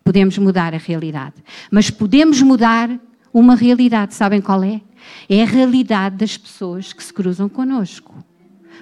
Podemos 0.03 0.37
mudar 0.37 0.73
a 0.73 0.77
realidade. 0.77 1.35
Mas 1.71 1.89
podemos 1.89 2.41
mudar 2.41 2.89
uma 3.33 3.55
realidade. 3.55 4.13
Sabem 4.13 4.41
qual 4.41 4.61
é? 4.61 4.81
É 5.29 5.41
a 5.41 5.45
realidade 5.45 6.17
das 6.17 6.35
pessoas 6.35 6.91
que 6.91 7.01
se 7.01 7.13
cruzam 7.13 7.47
conosco. 7.47 8.13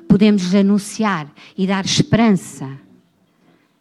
Podemos 0.08 0.56
anunciar 0.56 1.32
e 1.56 1.68
dar 1.68 1.86
esperança 1.86 2.83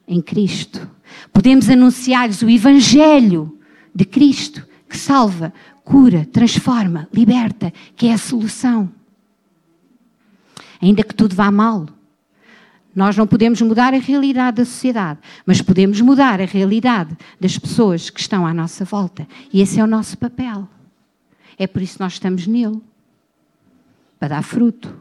em 0.07 0.21
Cristo. 0.21 0.88
Podemos 1.33 1.69
anunciar-lhes 1.69 2.43
o 2.43 2.51
Evangelho 2.51 3.59
de 3.95 4.05
Cristo, 4.05 4.67
que 4.88 4.97
salva, 4.97 5.53
cura, 5.85 6.27
transforma, 6.33 7.09
liberta, 7.12 7.73
que 7.97 8.09
é 8.09 8.12
a 8.12 8.19
solução. 8.19 8.91
Ainda 10.81 11.03
que 11.03 11.15
tudo 11.15 11.35
vá 11.35 11.51
mal, 11.51 11.87
nós 12.95 13.17
não 13.17 13.27
podemos 13.27 13.61
mudar 13.62 13.95
a 13.95 13.99
realidade 13.99 14.59
da 14.59 14.65
sociedade, 14.65 15.19
mas 15.47 15.62
podemos 15.62 16.01
mudar 16.01 16.41
a 16.41 16.45
realidade 16.45 17.17
das 17.41 17.57
pessoas 17.57 18.11
que 18.11 18.21
estão 18.21 18.47
à 18.47 18.53
nossa 18.53 18.85
volta. 18.85 19.27
E 19.53 19.62
esse 19.62 19.81
é 19.81 19.85
o 19.85 19.87
nosso 19.87 20.19
papel. 20.19 20.69
É 21.59 21.67
por 21.67 21.81
isso 21.81 21.95
que 21.95 22.01
nós 22.01 22.15
estamos 22.15 22.47
nele 22.47 22.81
para 24.19 24.29
dar 24.29 24.43
fruto. 24.43 24.95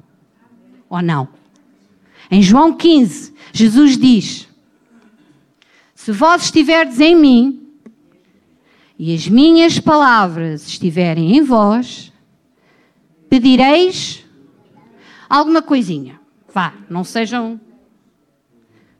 Ou 0.89 1.01
não? 1.01 1.27
Em 2.29 2.41
João 2.41 2.73
15, 2.73 3.33
Jesus 3.51 3.97
diz: 3.97 4.47
Se 6.01 6.11
vós 6.11 6.45
estiverdes 6.45 6.99
em 6.99 7.15
mim 7.15 7.79
e 8.97 9.13
as 9.13 9.27
minhas 9.27 9.79
palavras 9.79 10.65
estiverem 10.65 11.37
em 11.37 11.43
vós, 11.43 12.11
pedireis 13.29 14.25
alguma 15.29 15.61
coisinha. 15.61 16.19
Vá, 16.51 16.73
não 16.89 17.03
sejam. 17.03 17.61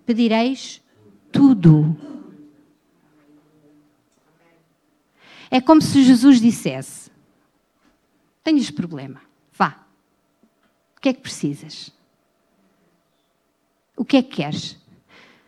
Pedireis 0.06 0.80
tudo. 1.32 1.98
É 5.50 5.60
como 5.60 5.82
se 5.82 6.04
Jesus 6.04 6.40
dissesse: 6.40 7.10
Tens 8.44 8.70
problema. 8.70 9.22
Vá. 9.54 9.88
O 10.96 11.02
que 11.02 11.10
é 11.10 11.14
que 11.14 11.22
precisas? 11.22 11.92
O 13.98 14.06
que 14.06 14.18
é 14.18 14.22
que 14.22 14.36
queres? 14.36 14.78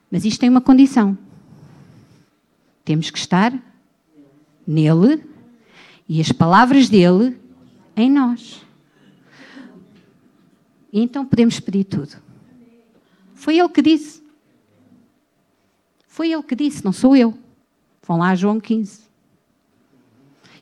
Mas 0.09 0.25
isto 0.25 0.39
tem 0.39 0.49
uma 0.49 0.59
condição. 0.59 1.15
Temos 2.83 3.09
que 3.09 3.17
estar 3.17 3.53
nele 4.65 5.23
e 6.07 6.19
as 6.19 6.31
palavras 6.31 6.89
dele 6.89 7.37
em 7.95 8.09
nós. 8.11 8.61
E 10.91 11.01
então 11.01 11.25
podemos 11.25 11.59
pedir 11.59 11.85
tudo. 11.85 12.15
Foi 13.33 13.57
ele 13.57 13.69
que 13.69 13.81
disse. 13.81 14.21
Foi 16.07 16.31
ele 16.31 16.43
que 16.43 16.55
disse, 16.55 16.85
não 16.85 16.93
sou 16.93 17.15
eu. 17.15 17.37
Vão 18.05 18.19
lá 18.19 18.29
a 18.29 18.35
João 18.35 18.59
15. 18.59 19.01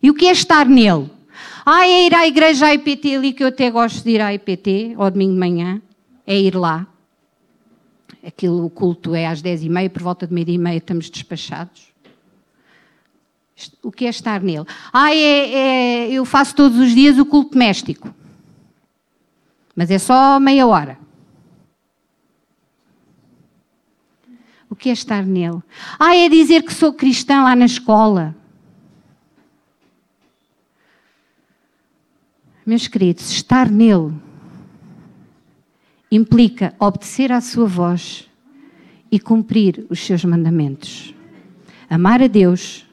E 0.02 0.10
o 0.10 0.14
que 0.14 0.28
é 0.28 0.32
estar 0.32 0.66
nele? 0.66 1.10
Ah, 1.66 1.86
é 1.86 2.08
ir 2.08 2.16
à 2.16 2.26
igreja 2.26 2.74
IPT 2.74 3.16
ali, 3.16 3.34
que 3.34 3.44
eu 3.44 3.48
até 3.48 3.70
gosto 3.70 4.04
de 4.04 4.12
ir 4.12 4.22
à 4.22 4.34
IPT, 4.34 4.96
ao 4.98 5.12
domingo 5.12 5.34
de 5.34 5.40
manhã. 5.40 5.82
É 6.26 6.40
ir 6.40 6.56
lá. 6.56 6.88
Aquilo, 8.26 8.66
o 8.66 8.70
culto 8.70 9.14
é 9.14 9.28
às 9.28 9.42
dez 9.42 9.64
e 9.64 9.70
meia, 9.70 9.90
por 9.90 10.02
volta 10.02 10.26
de 10.26 10.34
meia 10.34 10.50
e 10.50 10.58
meia 10.58 10.78
estamos 10.78 11.10
despachados. 11.10 11.91
O 13.84 13.92
que 13.92 14.06
é 14.06 14.10
estar 14.10 14.42
nele? 14.42 14.66
Ah, 14.92 15.14
é, 15.14 15.54
é, 15.54 16.12
eu 16.12 16.26
faço 16.26 16.56
todos 16.56 16.78
os 16.78 16.94
dias 16.94 17.18
o 17.18 17.26
culto 17.26 17.52
doméstico. 17.52 18.14
Mas 19.76 19.90
é 19.90 20.00
só 20.00 20.40
meia 20.40 20.68
hora. 20.68 20.98
O 24.70 24.76
que 24.76 24.90
é 24.90 24.94
estar 24.94 25.26
nele? 25.26 25.62
Ah, 26.00 26.16
é 26.16 26.30
dizer 26.30 26.64
que 26.64 26.74
sou 26.74 26.94
cristã 26.94 27.44
lá 27.44 27.56
na 27.56 27.66
escola. 27.66 28.36
Meus 32.66 32.88
queridos, 32.88 33.32
estar 33.32 33.70
nele 33.70 34.14
implica 36.12 36.76
obedecer 36.80 37.32
à 37.32 37.42
sua 37.42 37.66
voz 37.66 38.30
e 39.12 39.20
cumprir 39.20 39.86
os 39.90 40.00
seus 40.00 40.24
mandamentos. 40.24 41.14
Amar 41.90 42.22
a 42.22 42.28
Deus 42.28 42.86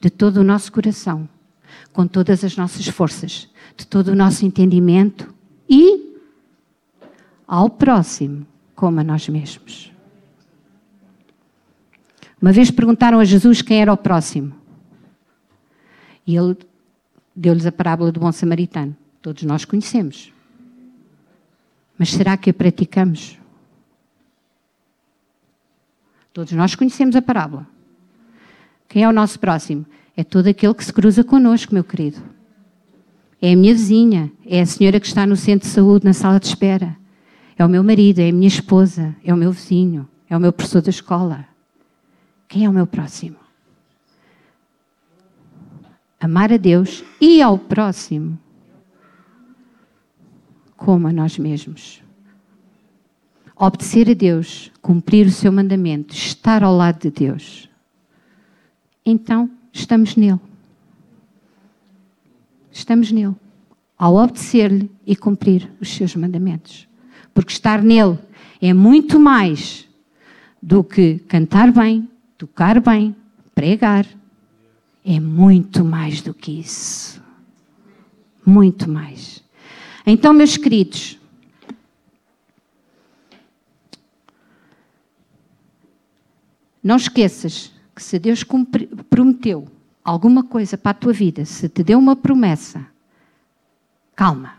de 0.00 0.08
todo 0.08 0.38
o 0.38 0.44
nosso 0.44 0.72
coração, 0.72 1.28
com 1.92 2.06
todas 2.06 2.42
as 2.42 2.56
nossas 2.56 2.86
forças, 2.88 3.48
de 3.76 3.86
todo 3.86 4.08
o 4.08 4.16
nosso 4.16 4.44
entendimento 4.44 5.32
e 5.68 6.16
ao 7.46 7.68
próximo 7.68 8.46
como 8.74 9.00
a 9.00 9.04
nós 9.04 9.28
mesmos. 9.28 9.92
Uma 12.40 12.52
vez 12.52 12.70
perguntaram 12.70 13.18
a 13.20 13.24
Jesus 13.24 13.60
quem 13.60 13.82
era 13.82 13.92
o 13.92 13.96
próximo. 13.96 14.54
E 16.26 16.36
ele 16.36 16.56
deu-lhes 17.36 17.66
a 17.66 17.72
parábola 17.72 18.10
do 18.10 18.20
bom 18.20 18.32
samaritano. 18.32 18.96
Todos 19.20 19.42
nós 19.42 19.66
conhecemos. 19.66 20.32
Mas 21.98 22.10
será 22.10 22.38
que 22.38 22.48
a 22.48 22.54
praticamos? 22.54 23.38
Todos 26.32 26.52
nós 26.52 26.74
conhecemos 26.74 27.14
a 27.14 27.20
parábola. 27.20 27.66
Quem 28.90 29.04
é 29.04 29.08
o 29.08 29.12
nosso 29.12 29.38
próximo? 29.38 29.86
É 30.16 30.24
todo 30.24 30.48
aquele 30.48 30.74
que 30.74 30.84
se 30.84 30.92
cruza 30.92 31.22
connosco, 31.22 31.72
meu 31.72 31.84
querido. 31.84 32.20
É 33.40 33.52
a 33.52 33.56
minha 33.56 33.72
vizinha, 33.72 34.32
é 34.44 34.60
a 34.60 34.66
senhora 34.66 34.98
que 34.98 35.06
está 35.06 35.24
no 35.24 35.36
centro 35.36 35.66
de 35.66 35.72
saúde, 35.72 36.04
na 36.04 36.12
sala 36.12 36.40
de 36.40 36.48
espera. 36.48 36.96
É 37.56 37.64
o 37.64 37.68
meu 37.68 37.84
marido, 37.84 38.18
é 38.18 38.28
a 38.28 38.32
minha 38.32 38.48
esposa, 38.48 39.14
é 39.24 39.32
o 39.32 39.36
meu 39.36 39.52
vizinho, 39.52 40.08
é 40.28 40.36
o 40.36 40.40
meu 40.40 40.52
professor 40.52 40.82
da 40.82 40.90
escola. 40.90 41.46
Quem 42.48 42.64
é 42.64 42.68
o 42.68 42.72
meu 42.72 42.84
próximo? 42.84 43.36
Amar 46.20 46.52
a 46.52 46.56
Deus 46.56 47.04
e 47.20 47.40
ao 47.40 47.56
próximo 47.56 48.36
como 50.76 51.06
a 51.06 51.12
nós 51.12 51.38
mesmos. 51.38 52.02
Obedecer 53.54 54.10
a 54.10 54.14
Deus, 54.14 54.72
cumprir 54.82 55.28
o 55.28 55.30
seu 55.30 55.52
mandamento, 55.52 56.12
estar 56.12 56.64
ao 56.64 56.76
lado 56.76 56.98
de 57.02 57.10
Deus. 57.10 57.69
Então, 59.10 59.50
estamos 59.72 60.14
nele. 60.14 60.38
Estamos 62.70 63.10
nele. 63.10 63.34
Ao 63.98 64.14
obedecer-lhe 64.14 64.88
e 65.04 65.16
cumprir 65.16 65.68
os 65.80 65.92
seus 65.92 66.14
mandamentos. 66.14 66.88
Porque 67.34 67.52
estar 67.52 67.82
nele 67.82 68.16
é 68.62 68.72
muito 68.72 69.18
mais 69.18 69.88
do 70.62 70.84
que 70.84 71.18
cantar 71.26 71.72
bem, 71.72 72.08
tocar 72.38 72.80
bem, 72.80 73.16
pregar. 73.52 74.06
É 75.04 75.18
muito 75.18 75.84
mais 75.84 76.22
do 76.22 76.32
que 76.32 76.60
isso. 76.60 77.20
Muito 78.46 78.88
mais. 78.88 79.42
Então, 80.06 80.32
meus 80.32 80.56
queridos, 80.56 81.18
não 86.80 86.94
esqueças 86.94 87.72
que 88.00 88.04
se 88.04 88.18
Deus 88.18 88.42
cumpri, 88.42 88.86
prometeu 89.10 89.68
alguma 90.02 90.42
coisa 90.42 90.78
para 90.78 90.92
a 90.92 90.94
tua 90.94 91.12
vida, 91.12 91.44
se 91.44 91.68
te 91.68 91.84
deu 91.84 91.98
uma 91.98 92.16
promessa, 92.16 92.86
calma, 94.16 94.54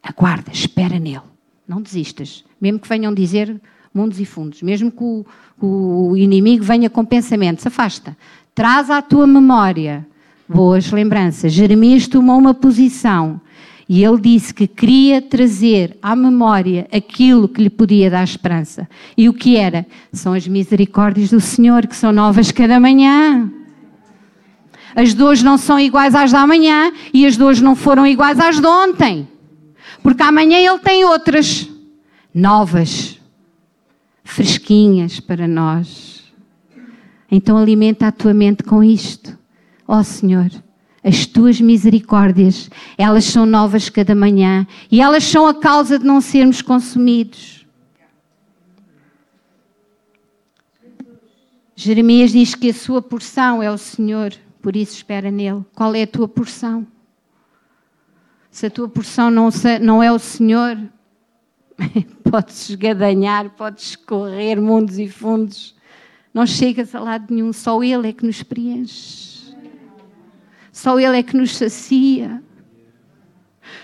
aguarda, 0.00 0.52
espera 0.52 0.96
nele, 0.96 1.20
não 1.66 1.82
desistas, 1.82 2.44
mesmo 2.60 2.78
que 2.78 2.88
venham 2.88 3.12
dizer 3.12 3.60
mundos 3.92 4.20
e 4.20 4.24
fundos, 4.24 4.62
mesmo 4.62 4.92
que 4.92 5.02
o, 5.02 5.26
o 5.60 6.16
inimigo 6.16 6.62
venha 6.62 6.88
com 6.88 7.04
pensamentos, 7.04 7.66
afasta, 7.66 8.16
traz 8.54 8.88
à 8.88 9.02
tua 9.02 9.26
memória 9.26 10.06
boas 10.48 10.92
lembranças. 10.92 11.52
Jeremias 11.52 12.06
tomou 12.06 12.38
uma 12.38 12.54
posição 12.54 13.40
e 13.88 14.02
ele 14.02 14.20
disse 14.20 14.52
que 14.52 14.66
queria 14.66 15.22
trazer 15.22 15.96
à 16.02 16.16
memória 16.16 16.88
aquilo 16.92 17.48
que 17.48 17.62
lhe 17.62 17.70
podia 17.70 18.10
dar 18.10 18.24
esperança. 18.24 18.88
E 19.16 19.28
o 19.28 19.32
que 19.32 19.56
era? 19.56 19.86
São 20.12 20.32
as 20.32 20.46
misericórdias 20.48 21.30
do 21.30 21.40
Senhor, 21.40 21.86
que 21.86 21.94
são 21.94 22.12
novas 22.12 22.50
cada 22.50 22.80
manhã. 22.80 23.48
As 24.94 25.14
dores 25.14 25.42
não 25.42 25.56
são 25.56 25.78
iguais 25.78 26.14
às 26.16 26.32
da 26.32 26.44
manhã 26.46 26.90
e 27.14 27.26
as 27.26 27.36
dores 27.36 27.60
não 27.60 27.76
foram 27.76 28.06
iguais 28.06 28.40
às 28.40 28.58
de 28.60 28.66
ontem. 28.66 29.28
Porque 30.02 30.22
amanhã 30.22 30.58
ele 30.58 30.78
tem 30.80 31.04
outras 31.04 31.70
novas, 32.34 33.20
fresquinhas 34.24 35.20
para 35.20 35.46
nós. 35.46 36.24
Então 37.30 37.56
alimenta 37.56 38.08
a 38.08 38.12
tua 38.12 38.34
mente 38.34 38.64
com 38.64 38.82
isto. 38.82 39.38
Ó 39.86 40.00
oh, 40.00 40.04
Senhor, 40.04 40.50
as 41.06 41.24
tuas 41.24 41.60
misericórdias, 41.60 42.68
elas 42.98 43.24
são 43.24 43.46
novas 43.46 43.88
cada 43.88 44.12
manhã 44.12 44.66
e 44.90 45.00
elas 45.00 45.22
são 45.22 45.46
a 45.46 45.54
causa 45.54 46.00
de 46.00 46.04
não 46.04 46.20
sermos 46.20 46.60
consumidos. 46.60 47.64
Jeremias 51.76 52.32
diz 52.32 52.56
que 52.56 52.70
a 52.70 52.74
sua 52.74 53.00
porção 53.00 53.62
é 53.62 53.70
o 53.70 53.78
Senhor, 53.78 54.34
por 54.60 54.74
isso 54.74 54.94
espera 54.94 55.30
nele. 55.30 55.64
Qual 55.76 55.94
é 55.94 56.02
a 56.02 56.06
tua 56.08 56.26
porção? 56.26 56.84
Se 58.50 58.66
a 58.66 58.70
tua 58.70 58.88
porção 58.88 59.30
não, 59.30 60.02
é 60.02 60.10
o 60.10 60.18
Senhor, 60.18 60.76
podes 62.28 62.70
esgadanhar, 62.70 63.50
podes 63.50 63.94
correr 63.94 64.60
mundos 64.60 64.98
e 64.98 65.08
fundos, 65.08 65.76
não 66.34 66.44
chegas 66.44 66.96
a 66.96 67.00
lado 67.00 67.32
nenhum, 67.32 67.52
só 67.52 67.80
Ele 67.80 68.08
é 68.08 68.12
que 68.12 68.26
nos 68.26 68.42
preenche. 68.42 69.35
Só 70.76 71.00
Ele 71.00 71.16
é 71.16 71.22
que 71.22 71.34
nos 71.34 71.56
sacia. 71.56 72.42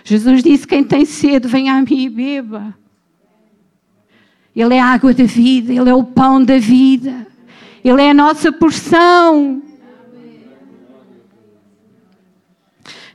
Jesus 0.04 0.42
disse: 0.42 0.66
Quem 0.66 0.84
tem 0.84 1.06
sede, 1.06 1.48
venha 1.48 1.72
a 1.72 1.80
mim 1.80 2.04
e 2.04 2.08
beba. 2.10 2.76
Ele 4.54 4.74
é 4.74 4.80
a 4.80 4.88
água 4.88 5.14
da 5.14 5.24
vida, 5.24 5.72
Ele 5.72 5.88
é 5.88 5.94
o 5.94 6.04
pão 6.04 6.44
da 6.44 6.58
vida, 6.58 7.26
Ele 7.82 8.02
é 8.02 8.10
a 8.10 8.14
nossa 8.14 8.52
porção. 8.52 9.62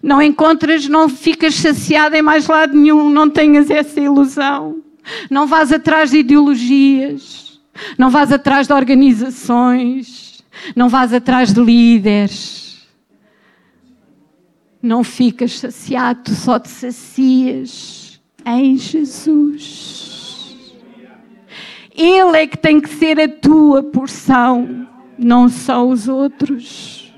Não 0.01 0.23
encontras, 0.23 0.87
não 0.87 1.07
ficas 1.07 1.53
saciada 1.53 2.17
em 2.17 2.23
mais 2.23 2.47
lado 2.47 2.75
nenhum, 2.75 3.11
não 3.11 3.29
tenhas 3.29 3.69
essa 3.69 3.99
ilusão. 3.99 4.81
Não 5.29 5.45
vás 5.45 5.71
atrás 5.71 6.09
de 6.09 6.17
ideologias, 6.17 7.61
não 7.95 8.09
vás 8.09 8.31
atrás 8.31 8.65
de 8.65 8.73
organizações, 8.73 10.43
não 10.75 10.89
vás 10.89 11.13
atrás 11.13 11.53
de 11.53 11.61
líderes 11.61 12.66
não 14.81 15.03
ficas 15.03 15.59
saciado, 15.59 16.33
só 16.33 16.59
te 16.59 16.69
sacias 16.69 18.19
em 18.45 18.77
Jesus. 18.77 20.07
Ele 21.93 22.37
é 22.37 22.47
que 22.47 22.57
tem 22.57 22.79
que 22.79 22.89
ser 22.89 23.19
a 23.19 23.27
tua 23.27 23.81
porção, 23.81 24.87
não 25.17 25.49
só 25.49 25.85
os 25.85 26.07
outros. 26.07 27.11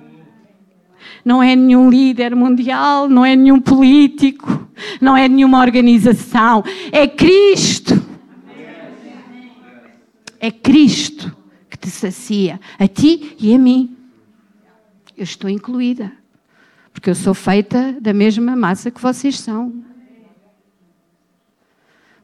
Não 1.23 1.43
é 1.43 1.55
nenhum 1.55 1.89
líder 1.89 2.33
mundial, 2.33 3.09
não 3.09 3.25
é 3.25 3.35
nenhum 3.35 3.59
político, 3.59 4.67
não 5.01 5.17
é 5.17 5.27
nenhuma 5.27 5.59
organização, 5.59 6.63
é 6.91 7.05
Cristo. 7.07 8.01
É 10.39 10.49
Cristo 10.49 11.35
que 11.69 11.77
te 11.77 11.89
sacia, 11.89 12.59
a 12.79 12.87
ti 12.87 13.35
e 13.37 13.53
a 13.53 13.59
mim. 13.59 13.97
Eu 15.17 15.23
estou 15.23 15.49
incluída. 15.49 16.13
Porque 16.99 17.11
eu 17.11 17.15
sou 17.15 17.33
feita 17.33 17.95
da 18.01 18.11
mesma 18.11 18.57
massa 18.57 18.91
que 18.91 18.99
vocês 18.99 19.39
são. 19.39 19.85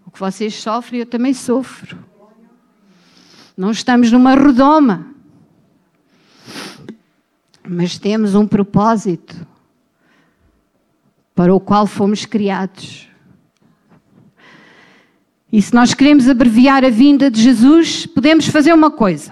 O 0.05 0.11
que 0.11 0.19
vocês 0.19 0.53
sofrem, 0.55 0.99
eu 0.99 1.05
também 1.05 1.33
sofro. 1.33 1.97
Não 3.55 3.71
estamos 3.71 4.11
numa 4.11 4.35
redoma. 4.35 5.15
Mas 7.65 7.97
temos 7.97 8.35
um 8.35 8.45
propósito 8.45 9.47
para 11.33 11.55
o 11.55 11.59
qual 11.61 11.87
fomos 11.87 12.25
criados. 12.25 13.07
E 15.53 15.61
se 15.61 15.73
nós 15.73 15.93
queremos 15.93 16.27
abreviar 16.27 16.83
a 16.83 16.89
vinda 16.89 17.31
de 17.31 17.41
Jesus, 17.41 18.05
podemos 18.05 18.45
fazer 18.47 18.73
uma 18.73 18.91
coisa. 18.91 19.31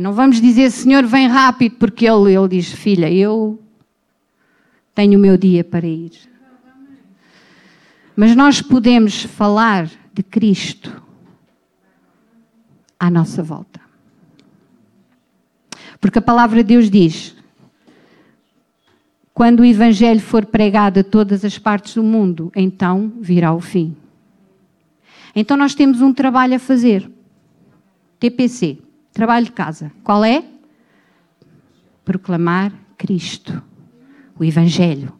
Não 0.00 0.12
vamos 0.12 0.40
dizer, 0.40 0.70
Senhor, 0.70 1.04
vem 1.04 1.26
rápido, 1.26 1.74
porque 1.74 2.06
ele, 2.08 2.36
ele 2.36 2.46
diz, 2.46 2.70
filha, 2.70 3.10
eu 3.10 3.65
tenho 4.96 5.18
o 5.18 5.22
meu 5.22 5.36
dia 5.36 5.62
para 5.62 5.86
ir. 5.86 6.12
Mas 8.16 8.34
nós 8.34 8.62
podemos 8.62 9.24
falar 9.24 9.90
de 10.10 10.22
Cristo 10.22 11.02
à 12.98 13.10
nossa 13.10 13.42
volta. 13.42 13.78
Porque 16.00 16.18
a 16.18 16.22
palavra 16.22 16.64
de 16.64 16.74
Deus 16.74 16.90
diz: 16.90 17.36
quando 19.34 19.60
o 19.60 19.64
Evangelho 19.66 20.20
for 20.20 20.46
pregado 20.46 21.00
a 21.00 21.04
todas 21.04 21.44
as 21.44 21.58
partes 21.58 21.94
do 21.94 22.02
mundo, 22.02 22.50
então 22.56 23.12
virá 23.20 23.52
o 23.52 23.60
fim. 23.60 23.94
Então 25.34 25.58
nós 25.58 25.74
temos 25.74 26.00
um 26.00 26.14
trabalho 26.14 26.56
a 26.56 26.58
fazer. 26.58 27.10
TPC, 28.18 28.78
trabalho 29.12 29.44
de 29.44 29.52
casa. 29.52 29.92
Qual 30.02 30.24
é? 30.24 30.42
Proclamar 32.02 32.72
Cristo 32.96 33.62
o 34.38 34.44
Evangelho 34.44 35.12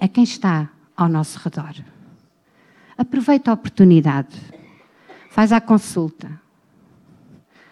a 0.00 0.08
quem 0.08 0.24
está 0.24 0.70
ao 0.96 1.08
nosso 1.08 1.38
redor. 1.38 1.74
Aproveita 2.96 3.50
a 3.50 3.54
oportunidade. 3.54 4.36
Faz 5.30 5.52
a 5.52 5.60
consulta. 5.60 6.30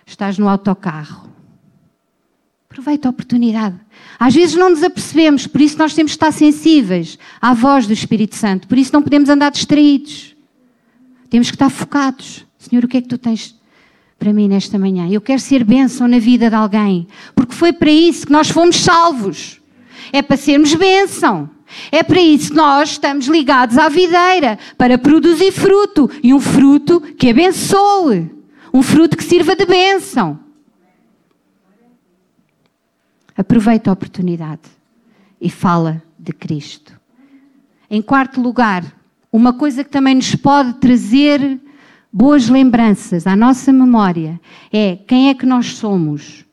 Estás 0.07 0.39
no 0.39 0.49
autocarro. 0.49 1.29
Aproveita 2.71 3.09
a 3.09 3.11
oportunidade. 3.11 3.79
Às 4.19 4.35
vezes 4.35 4.57
não 4.57 4.71
nos 4.71 4.83
apercebemos, 4.83 5.47
por 5.47 5.61
isso 5.61 5.79
nós 5.79 5.95
temos 5.95 6.13
que 6.13 6.17
estar 6.17 6.33
sensíveis 6.33 7.19
à 7.41 7.55
voz 7.55 7.87
do 7.87 7.93
Espírito 7.93 8.37
Santo. 8.37 8.69
Por 8.69 8.79
isso 8.79 8.93
não 8.93 9.03
podemos 9.03 9.29
andar 9.29 9.51
distraídos. 9.51 10.37
Temos 11.29 11.51
que 11.51 11.57
estar 11.57 11.71
focados. 11.71 12.47
Senhor, 12.59 12.85
o 12.85 12.89
que 12.89 12.99
é 12.99 13.03
que 13.03 13.09
tu 13.09 13.19
tens 13.19 13.59
para 14.19 14.33
mim 14.33 14.49
nesta 14.49 14.79
manhã? 14.79 15.09
Eu 15.11 15.21
quero 15.21 15.41
ser 15.41 15.65
bênção 15.65 16.09
na 16.09 16.19
vida 16.19 16.49
de 16.49 16.57
alguém, 16.57 17.07
porque 17.35 17.55
foi 17.55 17.73
para 17.73 17.91
isso 17.91 18.27
que 18.27 18.33
nós 18.33 18.49
fomos 18.49 18.77
salvos 18.77 19.58
é 20.13 20.23
para 20.23 20.37
sermos 20.37 20.75
bênção. 20.75 21.51
É 21.93 22.03
para 22.03 22.21
isso 22.21 22.51
que 22.51 22.57
nós 22.57 22.93
estamos 22.93 23.27
ligados 23.27 23.77
à 23.77 23.89
videira, 23.89 24.59
para 24.77 24.97
produzir 24.97 25.53
fruto. 25.53 26.11
E 26.23 26.33
um 26.33 26.41
fruto 26.41 27.01
que 27.01 27.31
abençoe. 27.31 28.31
Um 28.73 28.83
fruto 28.83 29.17
que 29.17 29.25
sirva 29.25 29.55
de 29.55 29.67
bênção. 29.67 30.39
Aproveita 33.37 33.91
a 33.91 33.93
oportunidade 33.93 34.63
e 35.41 35.49
fala 35.49 36.03
de 36.19 36.33
Cristo. 36.33 36.99
Em 37.91 38.03
quarto 38.03 38.41
lugar, 38.41 38.85
uma 39.33 39.53
coisa 39.53 39.85
que 39.85 39.91
também 39.91 40.15
nos 40.15 40.35
pode 40.35 40.75
trazer 40.75 41.61
boas 42.13 42.49
lembranças 42.49 43.27
à 43.27 43.37
nossa 43.37 43.73
memória 43.73 44.41
é 44.73 44.97
quem 44.97 45.29
é 45.29 45.35
que 45.35 45.47
nós 45.47 45.77
somos. 45.77 46.45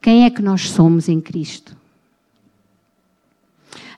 Quem 0.00 0.24
é 0.24 0.30
que 0.30 0.40
nós 0.40 0.70
somos 0.70 1.08
em 1.08 1.20
Cristo? 1.20 1.76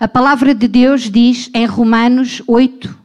A 0.00 0.08
palavra 0.08 0.52
de 0.52 0.66
Deus 0.66 1.08
diz 1.08 1.48
em 1.54 1.64
Romanos 1.64 2.42
8: 2.48 2.98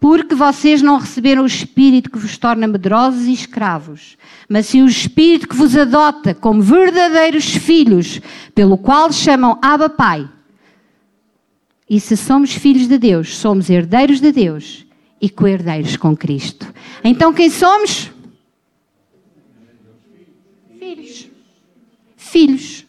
Porque 0.00 0.34
vocês 0.34 0.82
não 0.82 0.98
receberam 0.98 1.44
o 1.44 1.46
Espírito 1.46 2.10
que 2.10 2.18
vos 2.18 2.36
torna 2.36 2.66
medrosos 2.66 3.26
e 3.26 3.32
escravos, 3.32 4.18
mas 4.48 4.66
sim 4.66 4.82
o 4.82 4.88
Espírito 4.88 5.46
que 5.46 5.54
vos 5.54 5.76
adota 5.76 6.34
como 6.34 6.60
verdadeiros 6.60 7.54
filhos, 7.54 8.20
pelo 8.52 8.76
qual 8.76 9.12
chamam 9.12 9.60
Abba 9.62 9.88
Pai. 9.88 10.28
E 11.88 12.00
se 12.00 12.16
somos 12.16 12.52
filhos 12.52 12.88
de 12.88 12.98
Deus, 12.98 13.36
somos 13.36 13.70
herdeiros 13.70 14.20
de 14.20 14.32
Deus 14.32 14.84
e 15.20 15.30
co-herdeiros 15.30 15.96
com 15.96 16.16
Cristo. 16.16 16.66
Então 17.04 17.32
quem 17.32 17.48
somos? 17.48 18.10
Filhos. 20.80 21.31
Filhos. 22.32 22.86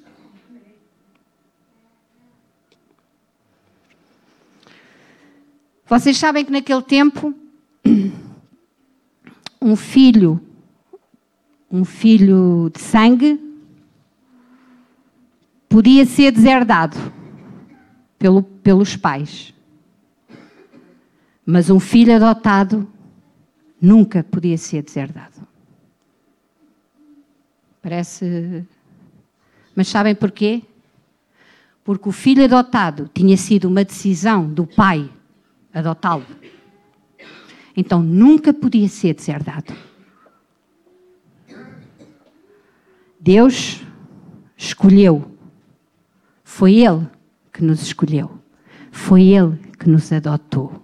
Vocês 5.85 6.17
sabem 6.17 6.45
que 6.45 6.51
naquele 6.51 6.81
tempo 6.81 7.35
um 9.61 9.75
filho, 9.75 10.41
um 11.69 11.83
filho 11.83 12.71
de 12.73 12.79
sangue, 12.79 13.37
podia 15.67 16.05
ser 16.05 16.31
deserdado 16.31 16.95
pelo, 18.17 18.43
pelos 18.43 18.95
pais. 18.95 19.53
Mas 21.45 21.69
um 21.69 21.81
filho 21.81 22.15
adotado 22.15 22.87
nunca 23.81 24.23
podia 24.23 24.57
ser 24.57 24.83
deserdado. 24.83 25.45
Parece. 27.81 28.65
Mas 29.75 29.87
sabem 29.87 30.13
porquê? 30.15 30.61
Porque 31.83 32.07
o 32.07 32.11
filho 32.11 32.43
adotado 32.43 33.09
tinha 33.13 33.35
sido 33.35 33.65
uma 33.65 33.83
decisão 33.83 34.47
do 34.47 34.65
pai 34.65 35.09
adotá-lo. 35.73 36.25
Então 37.75 38.01
nunca 38.01 38.53
podia 38.53 38.87
ser 38.87 39.15
deserdado. 39.15 39.73
Deus 43.19 43.81
escolheu. 44.55 45.31
Foi 46.43 46.75
Ele 46.75 47.07
que 47.51 47.63
nos 47.63 47.81
escolheu. 47.81 48.39
Foi 48.91 49.23
Ele 49.23 49.57
que 49.79 49.89
nos 49.89 50.11
adotou. 50.11 50.81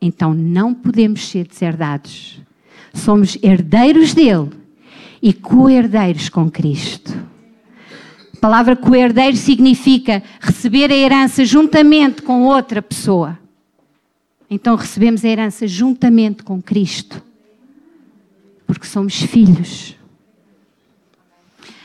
Então 0.00 0.34
não 0.34 0.74
podemos 0.74 1.28
ser 1.28 1.46
deserdados. 1.46 2.40
Somos 2.92 3.38
herdeiros 3.42 4.12
dele 4.12 4.50
e 5.22 5.32
co-herdeiros 5.32 6.28
com 6.28 6.50
Cristo. 6.50 7.12
A 8.34 8.40
palavra 8.40 8.74
co-herdeiro 8.74 9.36
significa 9.36 10.20
receber 10.40 10.90
a 10.90 10.96
herança 10.96 11.44
juntamente 11.44 12.22
com 12.22 12.42
outra 12.42 12.82
pessoa. 12.82 13.38
Então 14.50 14.74
recebemos 14.74 15.24
a 15.24 15.28
herança 15.28 15.66
juntamente 15.66 16.42
com 16.42 16.60
Cristo. 16.60 17.22
Porque 18.66 18.86
somos 18.86 19.14
filhos. 19.22 19.96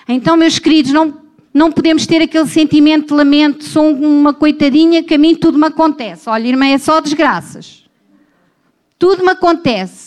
Então, 0.07 0.35
meus 0.35 0.57
queridos, 0.57 0.91
não, 0.91 1.21
não 1.53 1.71
podemos 1.71 2.07
ter 2.07 2.21
aquele 2.21 2.47
sentimento 2.47 3.07
de 3.07 3.13
lamento, 3.13 3.63
sou 3.63 3.93
uma 3.93 4.33
coitadinha 4.33 5.03
que 5.03 5.13
a 5.13 5.17
mim 5.17 5.35
tudo 5.35 5.59
me 5.59 5.67
acontece. 5.67 6.29
Olha, 6.29 6.47
irmã, 6.47 6.65
é 6.65 6.77
só 6.77 6.99
desgraças. 7.01 7.83
Tudo 8.97 9.23
me 9.23 9.31
acontece. 9.31 10.06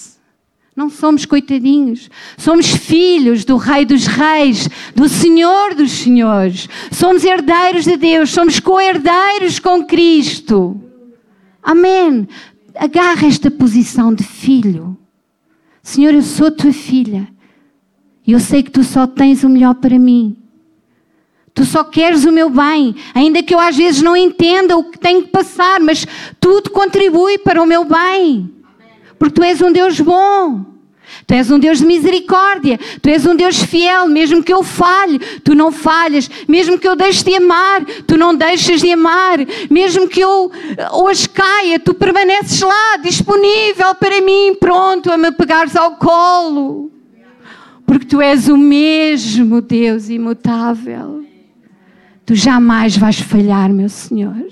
Não 0.75 0.89
somos 0.89 1.27
coitadinhos. 1.27 2.09
Somos 2.39 2.67
filhos 2.67 3.45
do 3.45 3.57
Rei 3.57 3.85
dos 3.85 4.07
Reis, 4.07 4.69
do 4.95 5.09
Senhor 5.09 5.75
dos 5.75 5.91
Senhores. 5.91 6.69
Somos 6.91 7.25
herdeiros 7.25 7.85
de 7.85 7.97
Deus. 7.97 8.31
Somos 8.31 8.61
co-herdeiros 8.61 9.59
com 9.59 9.85
Cristo. 9.85 10.81
Amém. 11.63 12.29
Agarra 12.77 13.27
esta 13.27 13.51
posição 13.51 14.15
de 14.15 14.23
filho. 14.23 14.97
Senhor, 15.83 16.15
eu 16.15 16.23
sou 16.23 16.51
tua 16.51 16.73
filha. 16.73 17.29
E 18.27 18.33
eu 18.33 18.41
sei 18.41 18.63
que 18.63 18.71
tu 18.71 18.85
só 18.85 19.07
tens 19.07 19.43
o 19.43 19.49
melhor 19.49 19.75
para 19.75 19.99
mim. 19.99 20.37
Tu 21.53 21.65
só 21.65 21.83
queres 21.83 22.25
o 22.25 22.31
meu 22.31 22.49
bem, 22.49 22.95
ainda 23.13 23.43
que 23.43 23.53
eu 23.53 23.59
às 23.59 23.77
vezes 23.77 24.01
não 24.01 24.17
entenda 24.17 24.77
o 24.77 24.85
que 24.85 24.99
tenho 24.99 25.23
que 25.23 25.31
passar, 25.31 25.81
mas 25.81 26.07
tudo 26.39 26.71
contribui 26.71 27.39
para 27.39 27.61
o 27.61 27.67
meu 27.67 27.85
bem 27.85 28.60
porque 29.21 29.35
tu 29.35 29.43
és 29.43 29.61
um 29.61 29.71
Deus 29.71 30.01
bom. 30.01 30.65
Tu 31.27 31.35
és 31.35 31.51
um 31.51 31.59
Deus 31.59 31.81
de 31.81 31.87
misericórdia, 31.87 32.79
tu 33.03 33.09
és 33.09 33.27
um 33.27 33.37
Deus 33.37 33.63
fiel, 33.63 34.07
mesmo 34.09 34.43
que 34.43 34.53
eu 34.53 34.63
falhe, 34.63 35.19
tu 35.45 35.55
não 35.55 35.71
falhas, 35.71 36.31
mesmo 36.49 36.79
que 36.79 36.89
eu 36.89 36.97
deixe 36.97 37.25
de 37.25 37.35
amar, 37.35 37.85
tu 38.07 38.17
não 38.17 38.35
deixas 38.35 38.81
de 38.81 38.93
amar, 38.93 39.39
mesmo 39.69 40.09
que 40.09 40.21
eu 40.21 40.51
hoje 40.93 41.29
caia, 41.29 41.79
tu 41.79 41.93
permaneces 41.93 42.61
lá, 42.61 42.97
disponível 43.03 43.95
para 43.97 44.23
mim, 44.23 44.55
pronto 44.59 45.13
a 45.13 45.19
me 45.19 45.33
pegares 45.33 45.77
ao 45.77 45.97
colo, 45.97 46.91
porque 47.85 48.07
tu 48.07 48.21
és 48.21 48.49
o 48.49 48.57
mesmo 48.57 49.61
Deus 49.61 50.09
imutável. 50.09 51.25
Tu 52.25 52.37
jamais 52.37 52.97
vais 52.97 53.19
falhar, 53.19 53.69
meu 53.71 53.89
Senhor. 53.89 54.47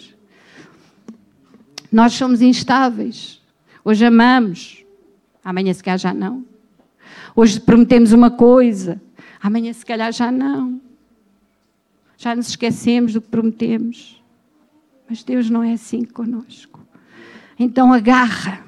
Nós 1.91 2.13
somos 2.13 2.43
instáveis. 2.43 3.38
Hoje 3.85 4.05
amamos, 4.05 4.85
amanhã 5.45 5.73
se 5.73 5.83
calhar 5.83 5.99
já 5.99 6.13
não. 6.13 6.45
Hoje 7.35 7.61
prometemos 7.61 8.13
uma 8.13 8.31
coisa, 8.31 9.01
amanhã 9.41 9.73
se 9.73 9.85
calhar 9.87 10.13
já 10.13 10.31
não. 10.31 10.81
Já 12.17 12.35
nos 12.35 12.49
esquecemos 12.49 13.13
do 13.13 13.21
que 13.21 13.29
prometemos. 13.29 14.23
Mas 15.09 15.23
Deus 15.23 15.49
não 15.49 15.63
é 15.63 15.73
assim 15.73 16.05
conosco. 16.05 16.81
Então 17.59 17.93
agarra, 17.93 18.65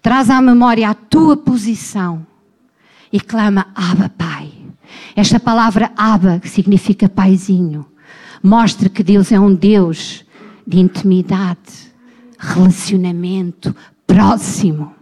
traz 0.00 0.30
à 0.30 0.40
memória 0.40 0.88
a 0.88 0.94
tua 0.94 1.36
posição 1.36 2.26
e 3.12 3.18
clama 3.18 3.66
Abba 3.74 4.08
Pai. 4.08 4.52
Esta 5.16 5.40
palavra 5.40 5.92
Abba, 5.96 6.38
que 6.38 6.48
significa 6.48 7.08
paizinho, 7.08 7.86
mostra 8.42 8.88
que 8.88 9.02
Deus 9.02 9.32
é 9.32 9.40
um 9.40 9.54
Deus 9.54 10.24
de 10.66 10.78
intimidade 10.78 11.83
relacionamento 12.44 13.74
próximo. 14.06 14.92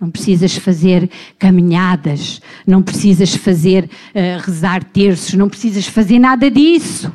Não 0.00 0.10
precisas 0.10 0.56
fazer 0.56 1.10
caminhadas, 1.38 2.40
não 2.66 2.82
precisas 2.82 3.34
fazer 3.34 3.84
uh, 3.84 4.40
rezar 4.44 4.84
terços, 4.84 5.34
não 5.34 5.48
precisas 5.48 5.86
fazer 5.86 6.18
nada 6.18 6.50
disso. 6.50 7.12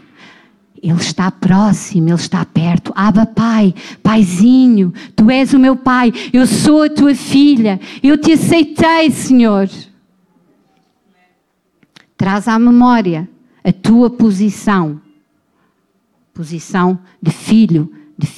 Ele 0.81 0.99
está 0.99 1.31
próximo, 1.31 2.09
Ele 2.09 2.15
está 2.15 2.43
perto. 2.43 2.91
Aba, 2.93 3.25
Pai, 3.25 3.73
Paizinho, 4.01 4.93
Tu 5.15 5.31
és 5.31 5.53
o 5.53 5.59
meu 5.59 5.77
Pai, 5.77 6.11
eu 6.33 6.45
sou 6.45 6.83
a 6.83 6.89
Tua 6.89 7.15
filha, 7.15 7.79
eu 8.01 8.17
te 8.17 8.33
aceitei, 8.33 9.09
Senhor. 9.09 9.69
Traz 12.17 12.49
à 12.49 12.59
memória 12.59 13.29
a 13.63 13.71
tua 13.71 14.09
posição, 14.09 15.01
posição 16.33 16.99
de 17.21 17.31
filho, 17.31 17.89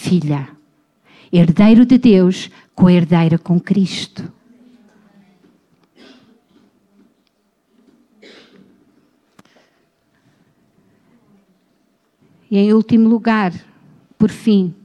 filha. 0.06 0.48
Herdeiro 1.34 1.84
de 1.84 1.98
Deus, 1.98 2.52
co-herdeira 2.76 3.40
com 3.40 3.60
Cristo. 3.60 4.32
E 12.52 12.58
em 12.58 12.72
último 12.72 13.10
lugar, 13.10 13.52
por 14.18 14.30
fim, 14.30 14.76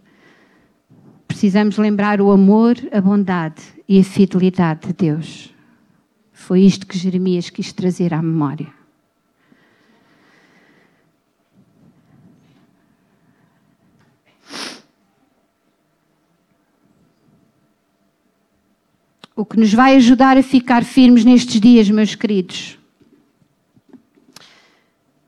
precisamos 1.28 1.76
lembrar 1.76 2.20
o 2.22 2.32
amor, 2.32 2.76
a 2.90 3.00
bondade 3.00 3.62
e 3.86 4.00
a 4.00 4.04
fidelidade 4.04 4.88
de 4.88 4.94
Deus. 4.94 5.54
Foi 6.32 6.62
isto 6.62 6.86
que 6.86 6.96
Jeremias 6.96 7.50
quis 7.50 7.72
trazer 7.72 8.14
à 8.14 8.22
memória. 8.22 8.79
O 19.40 19.44
que 19.46 19.58
nos 19.58 19.72
vai 19.72 19.96
ajudar 19.96 20.36
a 20.36 20.42
ficar 20.42 20.84
firmes 20.84 21.24
nestes 21.24 21.58
dias, 21.58 21.88
meus 21.88 22.14
queridos, 22.14 22.78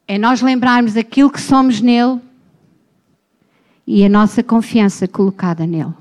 é 0.06 0.18
nós 0.18 0.42
lembrarmos 0.42 0.98
aquilo 0.98 1.30
que 1.30 1.40
somos 1.40 1.80
nele 1.80 2.20
e 3.86 4.04
a 4.04 4.10
nossa 4.10 4.42
confiança 4.42 5.08
colocada 5.08 5.66
nele. 5.66 5.94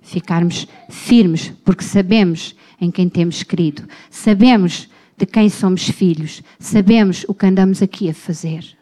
Ficarmos 0.00 0.66
firmes, 0.90 1.50
porque 1.64 1.84
sabemos 1.84 2.56
em 2.80 2.90
quem 2.90 3.08
temos 3.08 3.44
querido, 3.44 3.88
sabemos 4.10 4.88
de 5.16 5.24
quem 5.24 5.48
somos 5.48 5.88
filhos, 5.88 6.42
sabemos 6.58 7.24
o 7.28 7.34
que 7.34 7.46
andamos 7.46 7.80
aqui 7.80 8.10
a 8.10 8.14
fazer. 8.14 8.76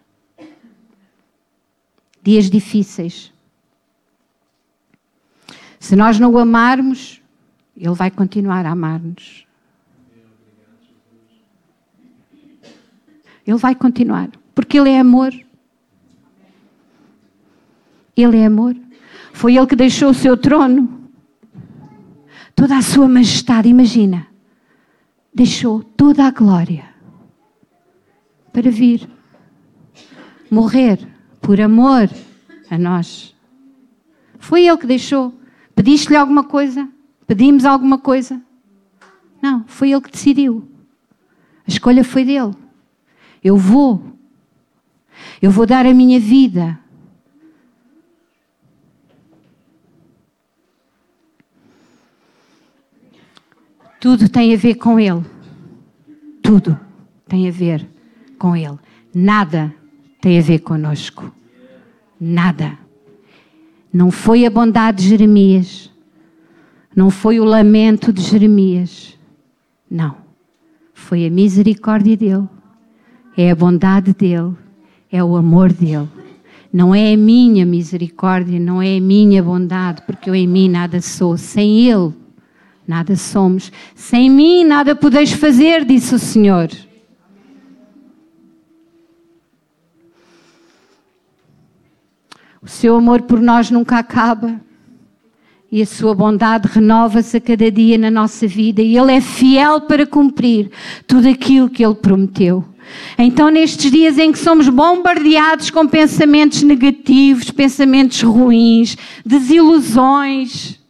dias 2.22 2.48
difíceis. 2.48 3.30
Se 5.78 5.94
nós 5.94 6.18
não 6.18 6.32
o 6.32 6.38
amarmos, 6.38 7.19
Ele 7.80 7.94
vai 7.94 8.10
continuar 8.10 8.66
a 8.66 8.72
amar-nos. 8.72 9.46
Ele 13.46 13.56
vai 13.56 13.74
continuar, 13.74 14.28
porque 14.54 14.78
Ele 14.78 14.90
é 14.90 15.00
amor. 15.00 15.32
Ele 18.14 18.36
é 18.36 18.44
amor. 18.44 18.76
Foi 19.32 19.56
Ele 19.56 19.66
que 19.66 19.74
deixou 19.74 20.10
o 20.10 20.14
seu 20.14 20.36
trono, 20.36 21.10
toda 22.54 22.76
a 22.76 22.82
sua 22.82 23.08
majestade, 23.08 23.70
imagina. 23.70 24.26
Deixou 25.32 25.82
toda 25.82 26.26
a 26.26 26.30
glória 26.30 26.84
para 28.52 28.70
vir 28.70 29.08
morrer 30.50 30.98
por 31.40 31.58
amor 31.58 32.10
a 32.70 32.76
nós. 32.76 33.34
Foi 34.38 34.66
Ele 34.66 34.76
que 34.76 34.86
deixou. 34.86 35.34
Pediste-lhe 35.74 36.16
alguma 36.16 36.44
coisa? 36.44 36.86
Pedimos 37.30 37.64
alguma 37.64 37.96
coisa? 37.96 38.42
Não, 39.40 39.64
foi 39.68 39.92
Ele 39.92 40.00
que 40.00 40.10
decidiu. 40.10 40.68
A 41.64 41.70
escolha 41.70 42.02
foi 42.02 42.24
dele. 42.24 42.56
Eu 43.40 43.56
vou. 43.56 44.02
Eu 45.40 45.48
vou 45.52 45.64
dar 45.64 45.86
a 45.86 45.94
minha 45.94 46.18
vida. 46.18 46.76
Tudo 54.00 54.28
tem 54.28 54.52
a 54.52 54.56
ver 54.56 54.74
com 54.74 54.98
Ele. 54.98 55.24
Tudo 56.42 56.76
tem 57.28 57.46
a 57.46 57.52
ver 57.52 57.88
com 58.40 58.56
Ele. 58.56 58.76
Nada 59.14 59.72
tem 60.20 60.36
a 60.36 60.42
ver 60.42 60.58
conosco. 60.58 61.32
Nada. 62.20 62.76
Não 63.92 64.10
foi 64.10 64.44
a 64.44 64.50
bondade 64.50 65.04
de 65.04 65.10
Jeremias. 65.10 65.90
Não 67.00 67.08
foi 67.08 67.40
o 67.40 67.44
lamento 67.44 68.12
de 68.12 68.20
Jeremias. 68.20 69.18
Não. 69.90 70.16
Foi 70.92 71.24
a 71.24 71.30
misericórdia 71.30 72.14
dele. 72.14 72.46
É 73.34 73.50
a 73.50 73.54
bondade 73.54 74.12
dele. 74.12 74.54
É 75.10 75.24
o 75.24 75.34
amor 75.34 75.72
dele. 75.72 76.06
Não 76.70 76.94
é 76.94 77.14
a 77.14 77.16
minha 77.16 77.64
misericórdia, 77.64 78.60
não 78.60 78.82
é 78.82 78.98
a 78.98 79.00
minha 79.00 79.42
bondade, 79.42 80.02
porque 80.02 80.28
eu 80.28 80.34
em 80.34 80.46
mim 80.46 80.68
nada 80.68 81.00
sou. 81.00 81.38
Sem 81.38 81.88
ele, 81.88 82.12
nada 82.86 83.16
somos. 83.16 83.72
Sem 83.94 84.28
mim, 84.28 84.62
nada 84.62 84.94
podeis 84.94 85.32
fazer, 85.32 85.86
disse 85.86 86.14
o 86.14 86.18
Senhor. 86.18 86.68
O 92.60 92.68
seu 92.68 92.94
amor 92.94 93.22
por 93.22 93.40
nós 93.40 93.70
nunca 93.70 93.98
acaba. 93.98 94.60
E 95.72 95.82
a 95.82 95.86
sua 95.86 96.14
bondade 96.14 96.68
renova-se 96.68 97.36
a 97.36 97.40
cada 97.40 97.70
dia 97.70 97.96
na 97.96 98.10
nossa 98.10 98.46
vida. 98.46 98.82
E 98.82 98.96
Ele 98.96 99.12
é 99.12 99.20
fiel 99.20 99.80
para 99.82 100.04
cumprir 100.04 100.70
tudo 101.06 101.28
aquilo 101.28 101.70
que 101.70 101.84
Ele 101.84 101.94
prometeu. 101.94 102.64
Então, 103.16 103.50
nestes 103.50 103.90
dias 103.90 104.18
em 104.18 104.32
que 104.32 104.38
somos 104.38 104.68
bombardeados 104.68 105.70
com 105.70 105.86
pensamentos 105.86 106.62
negativos, 106.62 107.50
pensamentos 107.50 108.20
ruins, 108.22 108.96
desilusões, 109.24 110.80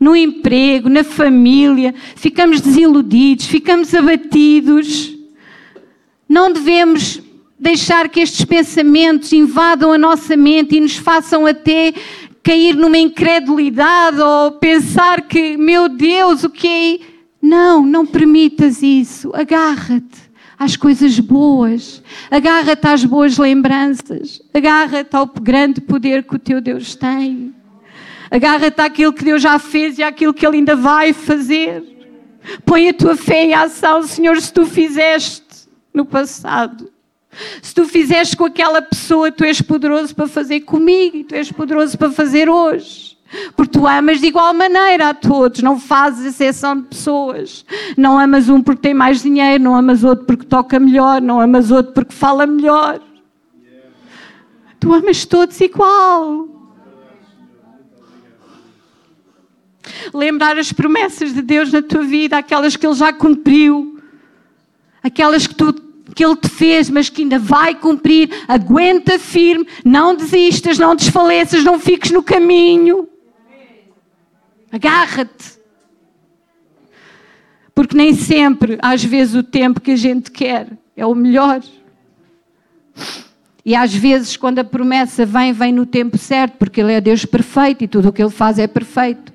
no 0.00 0.14
emprego, 0.14 0.88
na 0.88 1.04
família, 1.04 1.94
ficamos 2.16 2.60
desiludidos, 2.60 3.46
ficamos 3.46 3.94
abatidos, 3.94 5.14
não 6.28 6.52
devemos 6.52 7.22
deixar 7.58 8.10
que 8.10 8.20
estes 8.20 8.44
pensamentos 8.44 9.32
invadam 9.32 9.92
a 9.92 9.98
nossa 9.98 10.36
mente 10.36 10.76
e 10.76 10.80
nos 10.80 10.96
façam 10.96 11.46
até 11.46 11.94
cair 12.44 12.76
numa 12.76 12.98
incredulidade 12.98 14.20
ou 14.20 14.52
pensar 14.52 15.22
que, 15.22 15.56
meu 15.56 15.88
Deus, 15.88 16.44
o 16.44 16.50
que 16.50 17.00
é? 17.02 17.14
Não, 17.40 17.84
não 17.84 18.06
permitas 18.06 18.82
isso. 18.82 19.30
Agarra-te 19.34 20.30
às 20.58 20.76
coisas 20.76 21.18
boas, 21.18 22.02
agarra-te 22.30 22.86
às 22.86 23.04
boas 23.04 23.38
lembranças, 23.38 24.40
agarra-te 24.52 25.16
ao 25.16 25.26
grande 25.26 25.80
poder 25.80 26.22
que 26.22 26.36
o 26.36 26.38
teu 26.38 26.60
Deus 26.60 26.94
tem, 26.94 27.52
agarra-te 28.30 28.80
àquilo 28.80 29.12
que 29.12 29.24
Deus 29.24 29.42
já 29.42 29.58
fez 29.58 29.98
e 29.98 30.02
àquilo 30.02 30.34
que 30.34 30.46
Ele 30.46 30.58
ainda 30.58 30.76
vai 30.76 31.12
fazer. 31.12 31.82
Põe 32.64 32.90
a 32.90 32.94
tua 32.94 33.16
fé 33.16 33.44
em 33.44 33.54
ação, 33.54 34.02
Senhor, 34.02 34.38
se 34.40 34.52
tu 34.52 34.66
fizeste 34.66 35.42
no 35.92 36.04
passado. 36.04 36.93
Se 37.62 37.74
tu 37.74 37.84
fizeste 37.86 38.36
com 38.36 38.44
aquela 38.44 38.80
pessoa, 38.80 39.32
tu 39.32 39.44
és 39.44 39.60
poderoso 39.60 40.14
para 40.14 40.28
fazer 40.28 40.60
comigo 40.60 41.16
e 41.16 41.24
tu 41.24 41.34
és 41.34 41.50
poderoso 41.50 41.98
para 41.98 42.10
fazer 42.10 42.48
hoje. 42.48 43.14
Porque 43.56 43.78
tu 43.78 43.86
amas 43.86 44.20
de 44.20 44.26
igual 44.26 44.54
maneira 44.54 45.08
a 45.08 45.14
todos, 45.14 45.60
não 45.62 45.78
fazes 45.78 46.26
exceção 46.26 46.80
de 46.80 46.88
pessoas. 46.88 47.64
Não 47.96 48.18
amas 48.18 48.48
um 48.48 48.62
porque 48.62 48.82
tem 48.82 48.94
mais 48.94 49.22
dinheiro, 49.22 49.62
não 49.62 49.74
amas 49.74 50.04
outro 50.04 50.24
porque 50.24 50.44
toca 50.44 50.78
melhor, 50.78 51.20
não 51.20 51.40
amas 51.40 51.70
outro 51.70 51.92
porque 51.92 52.14
fala 52.14 52.46
melhor. 52.46 53.00
Tu 54.78 54.92
amas 54.92 55.24
todos 55.24 55.60
igual. 55.60 56.48
Lembrar 60.12 60.56
as 60.58 60.72
promessas 60.72 61.34
de 61.34 61.42
Deus 61.42 61.72
na 61.72 61.82
tua 61.82 62.04
vida, 62.04 62.38
aquelas 62.38 62.76
que 62.76 62.86
Ele 62.86 62.94
já 62.94 63.12
cumpriu, 63.12 63.98
aquelas 65.02 65.46
que 65.46 65.54
tu 65.54 65.72
que 66.14 66.24
Ele 66.24 66.36
te 66.36 66.48
fez, 66.48 66.88
mas 66.88 67.08
que 67.08 67.22
ainda 67.22 67.38
vai 67.38 67.74
cumprir. 67.74 68.30
Aguenta 68.46 69.18
firme, 69.18 69.66
não 69.84 70.14
desistas, 70.14 70.78
não 70.78 70.94
desfaleças, 70.94 71.64
não 71.64 71.78
fiques 71.78 72.10
no 72.10 72.22
caminho. 72.22 73.08
Agarra-te. 74.70 75.58
Porque 77.74 77.96
nem 77.96 78.14
sempre, 78.14 78.78
às 78.80 79.02
vezes, 79.02 79.34
o 79.34 79.42
tempo 79.42 79.80
que 79.80 79.90
a 79.90 79.96
gente 79.96 80.30
quer 80.30 80.68
é 80.96 81.04
o 81.04 81.14
melhor. 81.14 81.60
E 83.64 83.74
às 83.74 83.94
vezes, 83.94 84.36
quando 84.36 84.58
a 84.58 84.64
promessa 84.64 85.24
vem, 85.24 85.52
vem 85.52 85.72
no 85.72 85.86
tempo 85.86 86.18
certo, 86.18 86.56
porque 86.58 86.80
Ele 86.80 86.92
é 86.92 87.00
Deus 87.00 87.24
perfeito 87.24 87.82
e 87.82 87.88
tudo 87.88 88.08
o 88.10 88.12
que 88.12 88.22
Ele 88.22 88.30
faz 88.30 88.58
é 88.58 88.66
perfeito. 88.66 89.32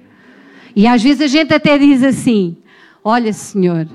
E 0.75 0.88
às 0.88 1.01
vezes 1.01 1.21
a 1.21 1.27
gente 1.27 1.53
até 1.53 1.77
diz 1.77 2.03
assim: 2.03 2.55
Olha, 3.03 3.34
Senhor, 3.34 3.88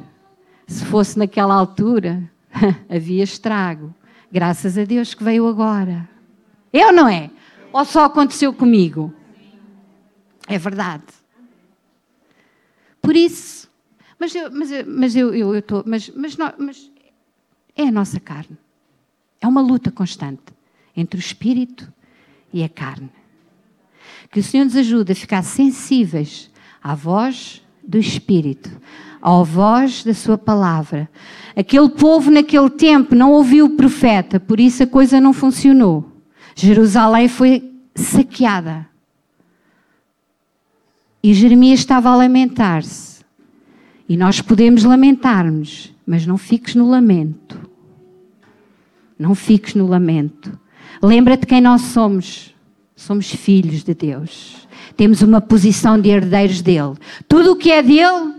se 0.66 0.84
fosse 0.84 1.18
naquela 1.18 1.54
altura, 1.54 2.22
havia 2.88 3.24
estrago. 3.24 3.94
Graças 4.30 4.76
a 4.78 4.84
Deus 4.84 5.14
que 5.14 5.24
veio 5.24 5.46
agora. 5.46 6.08
É 6.72 6.86
ou 6.86 6.92
não 6.92 7.08
é? 7.08 7.30
Ou 7.72 7.84
só 7.84 8.04
aconteceu 8.04 8.52
comigo? 8.52 9.12
É 10.46 10.58
verdade. 10.58 11.04
Por 13.00 13.14
isso, 13.14 13.70
mas 14.18 14.34
eu, 14.34 14.50
mas 14.50 14.70
eu, 14.70 14.86
mas 14.86 15.16
eu, 15.16 15.34
eu, 15.34 15.54
eu 15.54 15.62
tô, 15.62 15.82
mas, 15.86 16.08
mas, 16.10 16.36
mas 16.58 16.90
é 17.76 17.82
a 17.82 17.92
nossa 17.92 18.18
carne. 18.18 18.56
É 19.40 19.46
uma 19.46 19.60
luta 19.60 19.90
constante 19.90 20.54
entre 20.96 21.18
o 21.18 21.20
espírito 21.20 21.92
e 22.52 22.62
a 22.62 22.68
carne. 22.68 23.10
Que 24.30 24.40
o 24.40 24.42
Senhor 24.42 24.64
nos 24.64 24.76
ajude 24.76 25.12
a 25.12 25.16
ficar 25.16 25.42
sensíveis 25.42 26.50
à 26.82 26.94
voz 26.94 27.62
do 27.82 27.98
espírito, 27.98 28.70
à 29.24 29.42
voz 29.42 30.04
da 30.04 30.14
sua 30.14 30.36
palavra, 30.36 31.08
Aquele 31.56 31.88
povo 31.88 32.30
naquele 32.30 32.68
tempo 32.68 33.14
não 33.14 33.30
ouviu 33.32 33.66
o 33.66 33.76
profeta, 33.76 34.40
por 34.40 34.58
isso 34.58 34.82
a 34.82 34.86
coisa 34.86 35.20
não 35.20 35.32
funcionou. 35.32 36.04
Jerusalém 36.54 37.28
foi 37.28 37.72
saqueada. 37.94 38.86
E 41.22 41.32
Jeremias 41.32 41.80
estava 41.80 42.10
a 42.10 42.16
lamentar-se. 42.16 43.24
E 44.08 44.16
nós 44.16 44.40
podemos 44.40 44.82
lamentar-nos, 44.84 45.94
mas 46.04 46.26
não 46.26 46.36
fiques 46.36 46.74
no 46.74 46.90
lamento. 46.90 47.70
Não 49.16 49.34
fiques 49.34 49.74
no 49.74 49.86
lamento. 49.86 50.58
Lembra-te 51.00 51.46
quem 51.46 51.60
nós 51.60 51.82
somos. 51.82 52.52
Somos 52.96 53.30
filhos 53.30 53.84
de 53.84 53.94
Deus. 53.94 54.68
Temos 54.96 55.22
uma 55.22 55.40
posição 55.40 56.00
de 56.00 56.10
herdeiros 56.10 56.60
dele. 56.60 56.94
Tudo 57.28 57.52
o 57.52 57.56
que 57.56 57.70
é 57.70 57.82
dele 57.82 58.33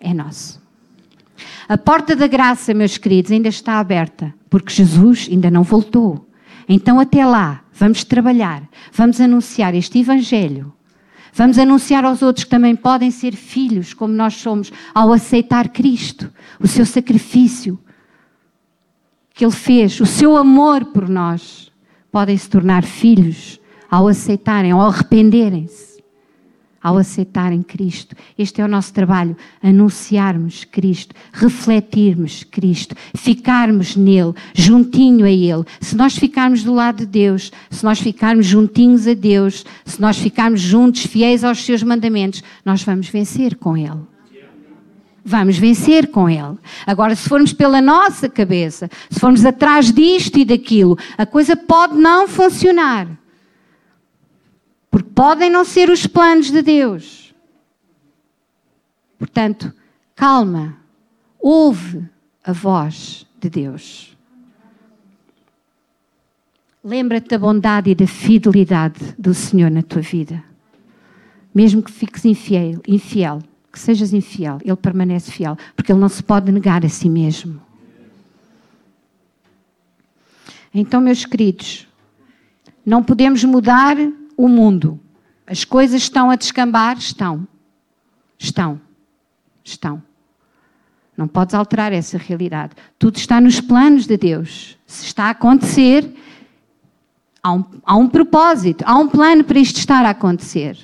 é 0.00 0.14
nosso. 0.14 0.60
A 1.68 1.78
porta 1.78 2.16
da 2.16 2.26
graça, 2.26 2.74
meus 2.74 2.98
queridos, 2.98 3.30
ainda 3.30 3.48
está 3.48 3.78
aberta, 3.78 4.34
porque 4.48 4.72
Jesus 4.72 5.28
ainda 5.30 5.50
não 5.50 5.62
voltou. 5.62 6.28
Então, 6.68 6.98
até 6.98 7.24
lá, 7.24 7.62
vamos 7.72 8.02
trabalhar, 8.04 8.62
vamos 8.92 9.20
anunciar 9.20 9.74
este 9.74 9.98
Evangelho. 10.00 10.72
Vamos 11.32 11.58
anunciar 11.58 12.04
aos 12.04 12.22
outros 12.22 12.44
que 12.44 12.50
também 12.50 12.74
podem 12.74 13.10
ser 13.10 13.36
filhos, 13.36 13.94
como 13.94 14.12
nós 14.12 14.34
somos, 14.34 14.72
ao 14.92 15.12
aceitar 15.12 15.68
Cristo, 15.68 16.30
o 16.58 16.66
seu 16.66 16.84
sacrifício 16.84 17.78
que 19.32 19.44
Ele 19.44 19.52
fez, 19.52 20.00
o 20.00 20.06
seu 20.06 20.36
amor 20.36 20.86
por 20.86 21.08
nós. 21.08 21.70
Podem 22.10 22.36
se 22.36 22.50
tornar 22.50 22.82
filhos 22.82 23.60
ao 23.88 24.08
aceitarem, 24.08 24.72
ao 24.72 24.80
arrependerem-se. 24.80 25.89
Ao 26.82 26.96
aceitarem 26.96 27.62
Cristo. 27.62 28.16
Este 28.38 28.60
é 28.60 28.64
o 28.64 28.68
nosso 28.68 28.92
trabalho: 28.92 29.36
anunciarmos 29.62 30.64
Cristo, 30.64 31.14
refletirmos 31.32 32.44
Cristo, 32.44 32.94
ficarmos 33.14 33.96
nele, 33.96 34.34
juntinho 34.54 35.24
a 35.24 35.30
Ele. 35.30 35.64
Se 35.80 35.96
nós 35.96 36.16
ficarmos 36.16 36.62
do 36.62 36.72
lado 36.72 36.98
de 36.98 37.06
Deus, 37.06 37.52
se 37.70 37.84
nós 37.84 38.00
ficarmos 38.00 38.46
juntinhos 38.46 39.06
a 39.06 39.14
Deus, 39.14 39.64
se 39.84 40.00
nós 40.00 40.18
ficarmos 40.18 40.60
juntos, 40.60 41.04
fiéis 41.04 41.44
aos 41.44 41.64
seus 41.64 41.82
mandamentos, 41.82 42.42
nós 42.64 42.82
vamos 42.82 43.08
vencer 43.08 43.56
com 43.56 43.76
Ele. 43.76 44.00
Vamos 45.22 45.58
vencer 45.58 46.08
com 46.08 46.30
Ele. 46.30 46.56
Agora, 46.86 47.14
se 47.14 47.28
formos 47.28 47.52
pela 47.52 47.82
nossa 47.82 48.28
cabeça, 48.28 48.90
se 49.10 49.20
formos 49.20 49.44
atrás 49.44 49.92
disto 49.92 50.38
e 50.38 50.44
daquilo, 50.46 50.96
a 51.18 51.26
coisa 51.26 51.54
pode 51.54 51.96
não 51.98 52.26
funcionar. 52.26 53.06
Porque 54.90 55.10
podem 55.10 55.48
não 55.48 55.64
ser 55.64 55.88
os 55.88 56.06
planos 56.06 56.50
de 56.50 56.62
Deus. 56.62 57.34
Portanto, 59.18 59.72
calma, 60.16 60.76
ouve 61.38 62.08
a 62.42 62.52
voz 62.52 63.26
de 63.38 63.48
Deus. 63.48 64.16
Lembra-te 66.82 67.28
da 67.28 67.38
bondade 67.38 67.90
e 67.90 67.94
da 67.94 68.06
fidelidade 68.06 69.14
do 69.18 69.34
Senhor 69.34 69.70
na 69.70 69.82
tua 69.82 70.00
vida. 70.00 70.42
Mesmo 71.54 71.82
que 71.82 71.92
fiques 71.92 72.24
infiel, 72.24 72.80
infiel, 72.88 73.42
que 73.70 73.78
sejas 73.78 74.12
infiel, 74.12 74.58
Ele 74.64 74.76
permanece 74.76 75.30
fiel, 75.30 75.56
porque 75.76 75.92
Ele 75.92 76.00
não 76.00 76.08
se 76.08 76.22
pode 76.22 76.50
negar 76.50 76.84
a 76.84 76.88
si 76.88 77.10
mesmo. 77.10 77.60
Então, 80.72 81.00
meus 81.00 81.24
queridos, 81.24 81.86
não 82.86 83.02
podemos 83.02 83.44
mudar 83.44 83.96
o 84.44 84.48
mundo. 84.48 84.98
As 85.46 85.64
coisas 85.64 86.02
estão 86.02 86.30
a 86.30 86.36
descambar? 86.36 86.96
Estão. 86.96 87.46
Estão. 88.38 88.80
Estão. 89.64 90.02
Não 91.16 91.28
podes 91.28 91.54
alterar 91.54 91.92
essa 91.92 92.16
realidade. 92.16 92.74
Tudo 92.98 93.16
está 93.16 93.40
nos 93.40 93.60
planos 93.60 94.06
de 94.06 94.16
Deus. 94.16 94.78
Se 94.86 95.06
está 95.06 95.24
a 95.24 95.30
acontecer, 95.30 96.14
há 97.42 97.52
um, 97.52 97.64
há 97.84 97.96
um 97.96 98.08
propósito, 98.08 98.84
há 98.86 98.96
um 98.96 99.08
plano 99.08 99.44
para 99.44 99.58
isto 99.58 99.76
estar 99.76 100.04
a 100.04 100.10
acontecer. 100.10 100.78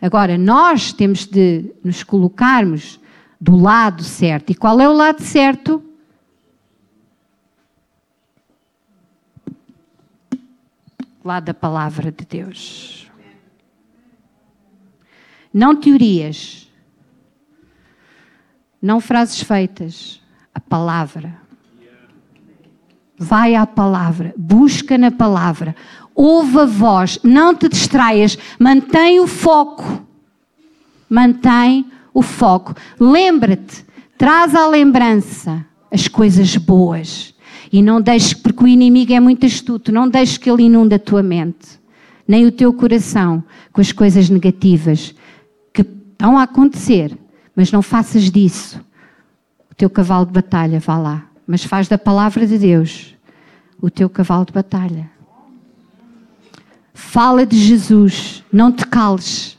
Agora, 0.00 0.38
nós 0.38 0.92
temos 0.92 1.26
de 1.26 1.72
nos 1.84 2.02
colocarmos 2.02 3.00
do 3.40 3.56
lado 3.56 4.02
certo. 4.02 4.50
E 4.50 4.54
qual 4.54 4.80
é 4.80 4.88
o 4.88 4.92
lado 4.92 5.22
certo? 5.22 5.82
Lado 11.28 11.44
da 11.44 11.54
palavra 11.54 12.10
de 12.10 12.24
Deus. 12.24 13.10
Não 15.52 15.76
teorias, 15.76 16.68
não 18.80 18.98
frases 19.00 19.42
feitas, 19.42 20.22
a 20.54 20.60
palavra. 20.60 21.36
Vai 23.18 23.54
à 23.54 23.66
palavra, 23.66 24.32
busca 24.36 24.96
na 24.96 25.10
palavra, 25.10 25.74
ouve 26.14 26.60
a 26.60 26.64
voz, 26.64 27.18
não 27.22 27.54
te 27.54 27.68
distraias, 27.68 28.38
mantém 28.58 29.20
o 29.20 29.26
foco. 29.26 30.06
Mantém 31.10 31.90
o 32.14 32.22
foco. 32.22 32.74
Lembra-te, 32.98 33.84
traz 34.16 34.54
à 34.54 34.66
lembrança 34.66 35.64
as 35.90 36.06
coisas 36.06 36.56
boas 36.56 37.34
e 37.72 37.82
não 37.82 38.00
deixes, 38.00 38.34
porque 38.34 38.64
o 38.64 38.68
inimigo 38.68 39.12
é 39.12 39.20
muito 39.20 39.46
astuto, 39.46 39.92
não 39.92 40.08
deixes 40.08 40.38
que 40.38 40.50
ele 40.50 40.64
inunde 40.64 40.94
a 40.94 40.98
tua 40.98 41.22
mente, 41.22 41.78
nem 42.26 42.46
o 42.46 42.52
teu 42.52 42.72
coração 42.72 43.42
com 43.72 43.80
as 43.80 43.92
coisas 43.92 44.28
negativas 44.28 45.14
que 45.72 45.82
estão 45.82 46.38
a 46.38 46.44
acontecer, 46.44 47.16
mas 47.54 47.70
não 47.70 47.82
faças 47.82 48.30
disso 48.30 48.80
o 49.70 49.74
teu 49.74 49.90
cavalo 49.90 50.26
de 50.26 50.32
batalha, 50.32 50.80
vá 50.80 50.98
lá, 50.98 51.26
mas 51.46 51.64
faz 51.64 51.88
da 51.88 51.98
palavra 51.98 52.46
de 52.46 52.58
Deus 52.58 53.14
o 53.80 53.90
teu 53.90 54.08
cavalo 54.10 54.44
de 54.44 54.52
batalha. 54.52 55.10
Fala 56.92 57.46
de 57.46 57.56
Jesus, 57.56 58.42
não 58.52 58.72
te 58.72 58.84
cales. 58.84 59.56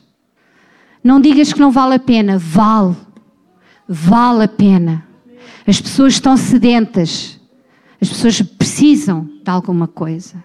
Não 1.02 1.18
digas 1.18 1.52
que 1.54 1.58
não 1.58 1.70
vale 1.70 1.94
a 1.94 1.98
pena, 1.98 2.38
vale. 2.38 2.94
Vale 3.88 4.44
a 4.44 4.48
pena. 4.48 5.06
As 5.66 5.80
pessoas 5.80 6.12
estão 6.12 6.36
sedentas. 6.36 7.39
As 8.00 8.08
pessoas 8.08 8.40
precisam 8.40 9.24
de 9.24 9.50
alguma 9.50 9.86
coisa. 9.86 10.42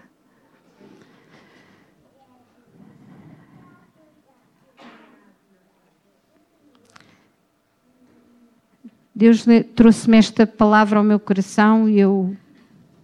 Deus 9.14 9.46
trouxe-me 9.74 10.18
esta 10.18 10.46
palavra 10.46 10.98
ao 10.98 11.04
meu 11.04 11.18
coração 11.18 11.88
e 11.88 11.98
eu 11.98 12.36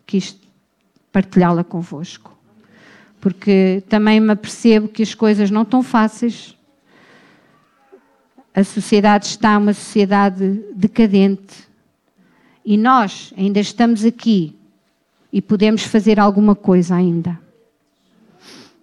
quis 0.05 0.39
partilhá-la 1.11 1.65
convosco. 1.65 2.37
Porque 3.19 3.83
também 3.89 4.21
me 4.21 4.33
apercebo 4.33 4.89
que 4.89 5.03
as 5.03 5.15
coisas 5.15 5.51
não 5.51 5.63
estão 5.63 5.83
fáceis. 5.83 6.55
A 8.55 8.63
sociedade 8.63 9.25
está 9.25 9.57
uma 9.57 9.73
sociedade 9.73 10.63
decadente 10.75 11.72
e 12.65 12.77
nós 12.77 13.33
ainda 13.37 13.61
estamos 13.61 14.05
aqui 14.05 14.55
e 15.33 15.41
podemos 15.41 15.83
fazer 15.83 16.21
alguma 16.21 16.55
coisa 16.55 16.95
ainda. 16.95 17.39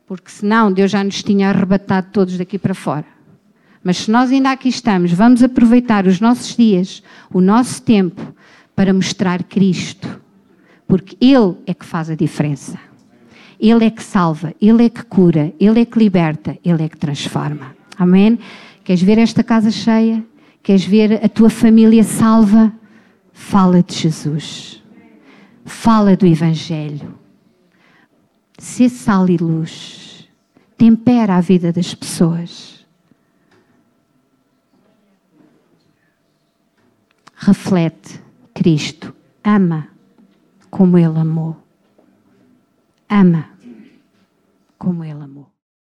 Porque 0.08 0.32
senão 0.32 0.72
Deus 0.72 0.92
já 0.92 1.04
nos 1.04 1.22
tinha 1.22 1.50
arrebatado 1.50 2.08
todos 2.12 2.38
daqui 2.38 2.58
para 2.58 2.74
fora. 2.74 3.06
Mas 3.84 3.98
se 3.98 4.12
nós 4.12 4.32
ainda 4.32 4.52
aqui 4.52 4.68
estamos, 4.68 5.14
vamos 5.14 5.44
aproveitar 5.44 6.08
os 6.08 6.20
nossos 6.20 6.56
dias, 6.56 7.04
o 7.32 7.40
nosso 7.40 7.82
tempo, 7.82 8.34
para 8.76 8.94
mostrar 8.94 9.44
Cristo. 9.44 10.20
Porque 10.88 11.16
Ele 11.22 11.56
é 11.66 11.74
que 11.74 11.86
faz 11.86 12.10
a 12.10 12.16
diferença. 12.16 12.80
Ele 13.60 13.86
é 13.86 13.90
que 13.90 14.04
salva, 14.04 14.54
Ele 14.60 14.86
é 14.86 14.90
que 14.90 15.04
cura, 15.04 15.54
Ele 15.60 15.82
é 15.82 15.86
que 15.86 16.00
liberta, 16.00 16.58
Ele 16.64 16.84
é 16.84 16.90
que 16.90 16.98
transforma. 16.98 17.76
Amém? 17.98 18.40
Queres 18.84 19.02
ver 19.02 19.18
esta 19.18 19.44
casa 19.44 19.70
cheia? 19.70 20.24
Queres 20.64 20.84
ver 20.84 21.24
a 21.24 21.30
tua 21.30 21.50
família 21.50 22.04
salva? 22.04 22.74
Fala 23.40 23.82
de 23.82 23.96
Jesus. 23.96 24.84
Fala 25.66 26.16
do 26.16 26.28
Evangelho. 26.28 27.18
Sê 28.60 28.88
sal 28.90 29.28
e 29.28 29.38
luz. 29.38 30.30
Tempera 30.78 31.38
a 31.38 31.42
vida 31.42 31.72
das 31.72 31.96
pessoas. 31.96 32.86
Reflete 37.34 38.22
Cristo. 38.54 39.16
Ama 39.44 39.88
como 40.70 40.98
Ele 40.98 41.18
amou. 41.18 41.56
Ama 43.10 43.50
como 44.78 45.04
Ele 45.04 45.24
amou. 45.24 45.49